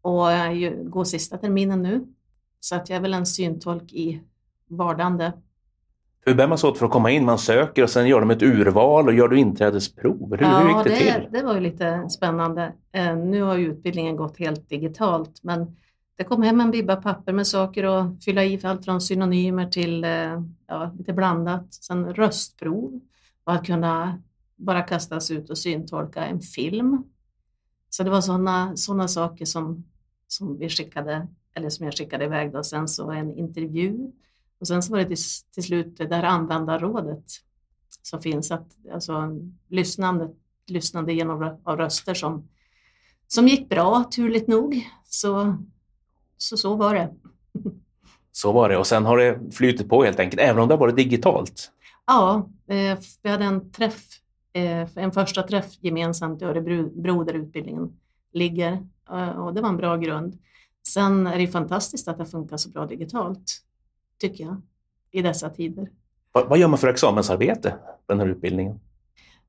[0.00, 2.06] och eh, jag går sista terminen nu.
[2.60, 4.22] Så att jag är väl en syntolk i
[4.76, 5.32] vardande.
[6.26, 7.24] Hur bär man sig åt för att komma in?
[7.24, 10.30] Man söker och sen gör de ett urval och gör du inträdesprov?
[10.30, 11.28] Hur, ja, hur gick det, det till?
[11.32, 12.72] Det var ju lite spännande.
[12.92, 15.76] Eh, nu har utbildningen gått helt digitalt, men
[16.16, 20.04] det kom hem en bibba papper med saker att fylla i, allt från synonymer till
[20.04, 21.74] eh, ja, lite blandat.
[21.74, 23.00] Sen röstprov
[23.44, 24.22] och att kunna
[24.56, 27.04] bara kastas ut och syntolka en film.
[27.90, 29.84] Så det var sådana såna saker som,
[30.28, 32.62] som vi skickade, eller som jag skickade iväg då.
[32.62, 34.12] Sen så en intervju
[34.60, 35.24] och sen så var det till,
[35.54, 37.24] till slut det här användarrådet
[38.02, 39.30] som finns, att, alltså
[39.68, 40.30] lyssnande,
[40.66, 42.48] lyssnande genom av röster som,
[43.28, 44.90] som gick bra, turligt nog.
[45.04, 45.56] Så,
[46.36, 47.14] så, så var det.
[48.36, 50.78] Så var det och sen har det flutit på helt enkelt, även om det har
[50.78, 51.70] varit digitalt.
[52.06, 54.02] Ja, eh, vi hade en träff,
[54.52, 57.92] eh, en första träff gemensamt i Örebro där utbildningen
[58.32, 60.38] ligger eh, och det var en bra grund.
[60.88, 63.64] Sen är det fantastiskt att det funkar så bra digitalt
[64.20, 64.62] tycker jag,
[65.12, 65.88] i dessa tider.
[66.32, 67.70] Vad, vad gör man för examensarbete
[68.06, 68.80] på den här utbildningen?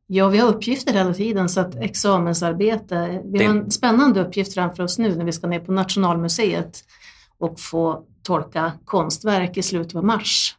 [0.07, 4.83] Ja, vi har uppgifter hela tiden, så att examensarbete, vi har en spännande uppgift framför
[4.83, 6.83] oss nu när vi ska ner på Nationalmuseet
[7.37, 10.57] och få tolka konstverk i slutet av mars.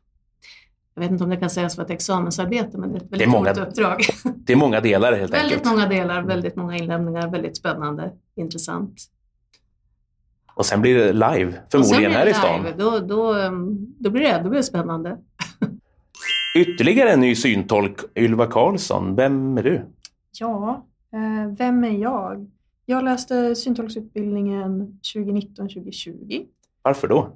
[0.94, 3.18] Jag vet inte om det kan sägas vara ett examensarbete, men det är ett väldigt
[3.18, 4.06] det är många, uppdrag.
[4.24, 5.66] Det är många delar helt väldigt enkelt.
[5.66, 9.02] Väldigt många delar, väldigt många inlämningar, väldigt spännande, intressant.
[10.56, 12.66] Och sen blir det live, förmodligen här i stan.
[12.78, 13.34] Då, då,
[13.98, 15.18] då, blir det, blir det spännande.
[16.56, 19.16] Ytterligare en ny syntolk, Ylva Karlsson.
[19.16, 19.82] Vem är du?
[20.40, 22.50] Ja, eh, vem är jag?
[22.86, 26.46] Jag läste syntolksutbildningen 2019-2020.
[26.82, 27.28] Varför då?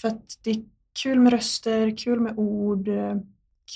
[0.00, 0.62] För att det är
[1.02, 3.16] kul med röster, kul med ord, eh,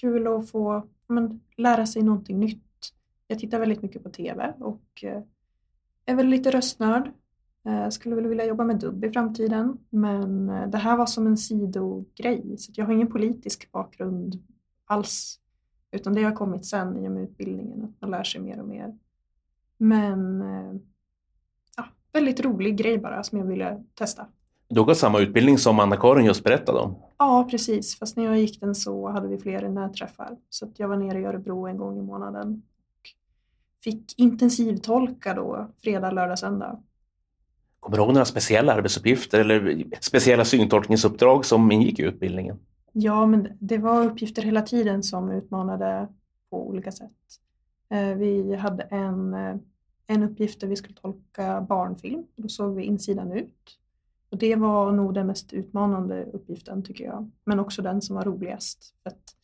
[0.00, 2.92] kul att få men, lära sig någonting nytt.
[3.28, 5.22] Jag tittar väldigt mycket på TV och eh,
[6.06, 7.10] är väl lite röstnörd.
[7.62, 11.06] Jag eh, skulle väl vilja jobba med dubb i framtiden, men eh, det här var
[11.06, 12.58] som en sidogrej.
[12.58, 14.42] Så jag har ingen politisk bakgrund
[14.86, 15.38] alls.
[15.90, 18.68] Utan det har kommit sen i och med utbildningen, att man lär sig mer och
[18.68, 18.98] mer.
[19.78, 20.80] Men eh,
[21.76, 24.26] ja, väldigt rolig grej bara som jag ville testa.
[24.68, 26.94] Du gått samma utbildning som Anna-Karin just berättade om.
[27.18, 27.98] Ja, precis.
[27.98, 30.36] Fast när jag gick den så hade vi fler nätträffar.
[30.50, 32.62] Så att jag var nere i Örebro en gång i månaden.
[32.88, 33.10] Och
[33.84, 36.82] fick intensivtolka då, fredag, lördag, söndag.
[37.82, 42.58] Kommer du ihåg några speciella arbetsuppgifter eller speciella syntolkningsuppdrag som ingick i utbildningen?
[42.92, 46.08] Ja, men det var uppgifter hela tiden som utmanade
[46.50, 47.10] på olika sätt.
[47.88, 49.56] Eh, vi hade en, eh,
[50.06, 52.24] en uppgift där vi skulle tolka barnfilm.
[52.36, 53.78] Då såg vi insidan ut.
[54.30, 57.30] Och det var nog den mest utmanande uppgiften tycker jag.
[57.44, 58.94] Men också den som var roligast.
[59.02, 59.36] För att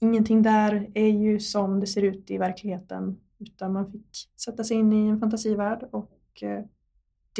[0.00, 3.20] ingenting där är ju som det ser ut i verkligheten.
[3.38, 6.64] Utan man fick sätta sig in i en fantasivärld och eh,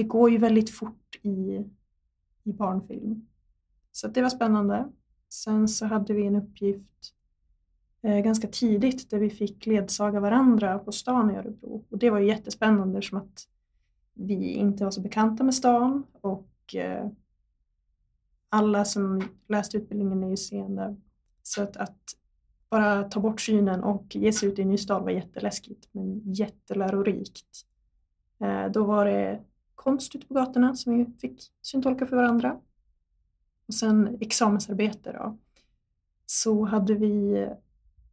[0.00, 1.64] det går ju väldigt fort i,
[2.44, 3.26] i barnfilm.
[3.92, 4.88] Så att det var spännande.
[5.28, 7.14] Sen så hade vi en uppgift
[8.02, 11.84] eh, ganska tidigt där vi fick ledsaga varandra på stan i Örebro.
[11.90, 13.48] Och det var ju jättespännande som att
[14.14, 17.08] vi inte var så bekanta med stan och eh,
[18.48, 20.96] alla som läste utbildningen är ju seende.
[21.42, 22.02] Så att, att
[22.70, 26.32] bara ta bort synen och ge sig ut i en ny stad var jätteläskigt men
[26.32, 27.66] jättelärorikt.
[28.40, 29.40] Eh, då var det
[29.80, 32.60] konst ute på gatorna som vi fick syntolka för varandra.
[33.66, 35.38] Och sen examensarbete då.
[36.26, 37.46] Så hade vi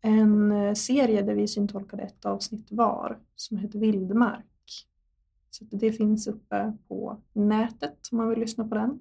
[0.01, 4.87] en serie där vi syntolkade ett avsnitt var som heter Vildmark.
[5.49, 8.99] Så det finns uppe på nätet om man vill lyssna på den.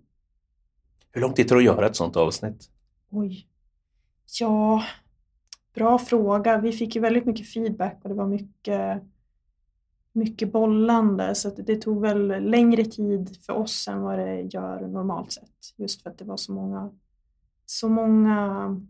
[1.12, 2.71] Hur lång tid tar det att göra ett sådant avsnitt?
[3.11, 3.49] Oj.
[4.41, 4.85] Ja,
[5.75, 6.59] bra fråga.
[6.59, 9.03] Vi fick ju väldigt mycket feedback och det var mycket,
[10.17, 14.81] mycket bollande så att det tog väl längre tid för oss än vad det gör
[14.81, 15.75] normalt sett.
[15.77, 16.91] Just för att det var så många,
[17.67, 18.81] så många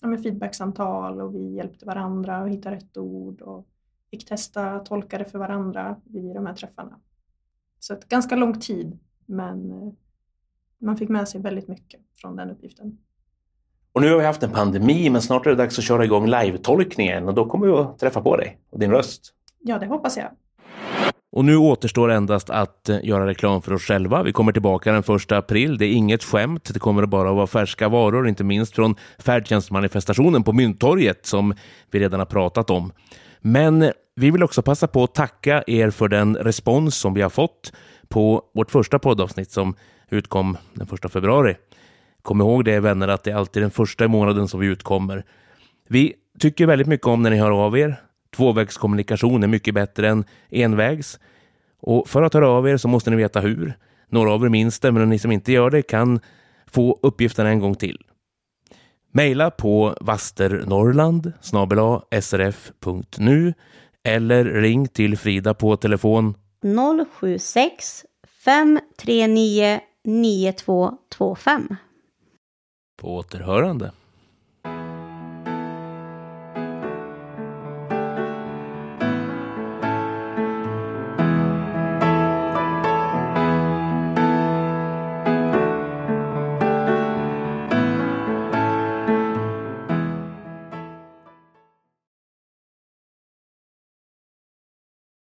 [0.00, 3.66] ja, feedbacksamtal och vi hjälpte varandra att hitta rätt ord och
[4.10, 7.00] fick testa tolka det för varandra vid de här träffarna.
[7.78, 9.92] Så ett ganska lång tid men eh,
[10.78, 12.98] man fick med sig väldigt mycket från den uppgiften.
[13.92, 16.26] Och nu har vi haft en pandemi, men snart är det dags att köra igång
[16.26, 19.34] live-tolkningen och då kommer vi att träffa på dig och din röst.
[19.58, 20.30] Ja, det hoppas jag.
[21.32, 24.22] Och nu återstår endast att eh, göra reklam för oss själva.
[24.22, 25.78] Vi kommer tillbaka den 1 april.
[25.78, 26.70] Det är inget skämt.
[26.74, 31.54] Det kommer bara att vara färska varor, inte minst från färdtjänstmanifestationen på Mynttorget som
[31.90, 32.92] vi redan har pratat om.
[33.40, 37.22] Men eh, vi vill också passa på att tacka er för den respons som vi
[37.22, 37.72] har fått
[38.08, 39.74] på vårt första poddavsnitt som
[40.10, 41.56] utkom den 1 februari.
[42.22, 45.24] Kom ihåg det vänner att det är alltid den första i månaden som vi utkommer.
[45.88, 48.00] Vi tycker väldigt mycket om när ni hör av er.
[48.36, 51.20] Tvåvägskommunikation är mycket bättre än envägs.
[51.80, 53.78] Och för att höra av er så måste ni veta hur.
[54.08, 56.20] Några av er minns det, men ni som inte gör det kan
[56.66, 57.98] få uppgifterna en gång till.
[59.14, 61.32] Maila på vasternorrland
[62.20, 63.54] srf.nu
[64.04, 66.34] eller ring till Frida på telefon
[67.20, 68.04] 076
[68.44, 71.76] 539 9225.
[73.00, 73.92] på återhörande.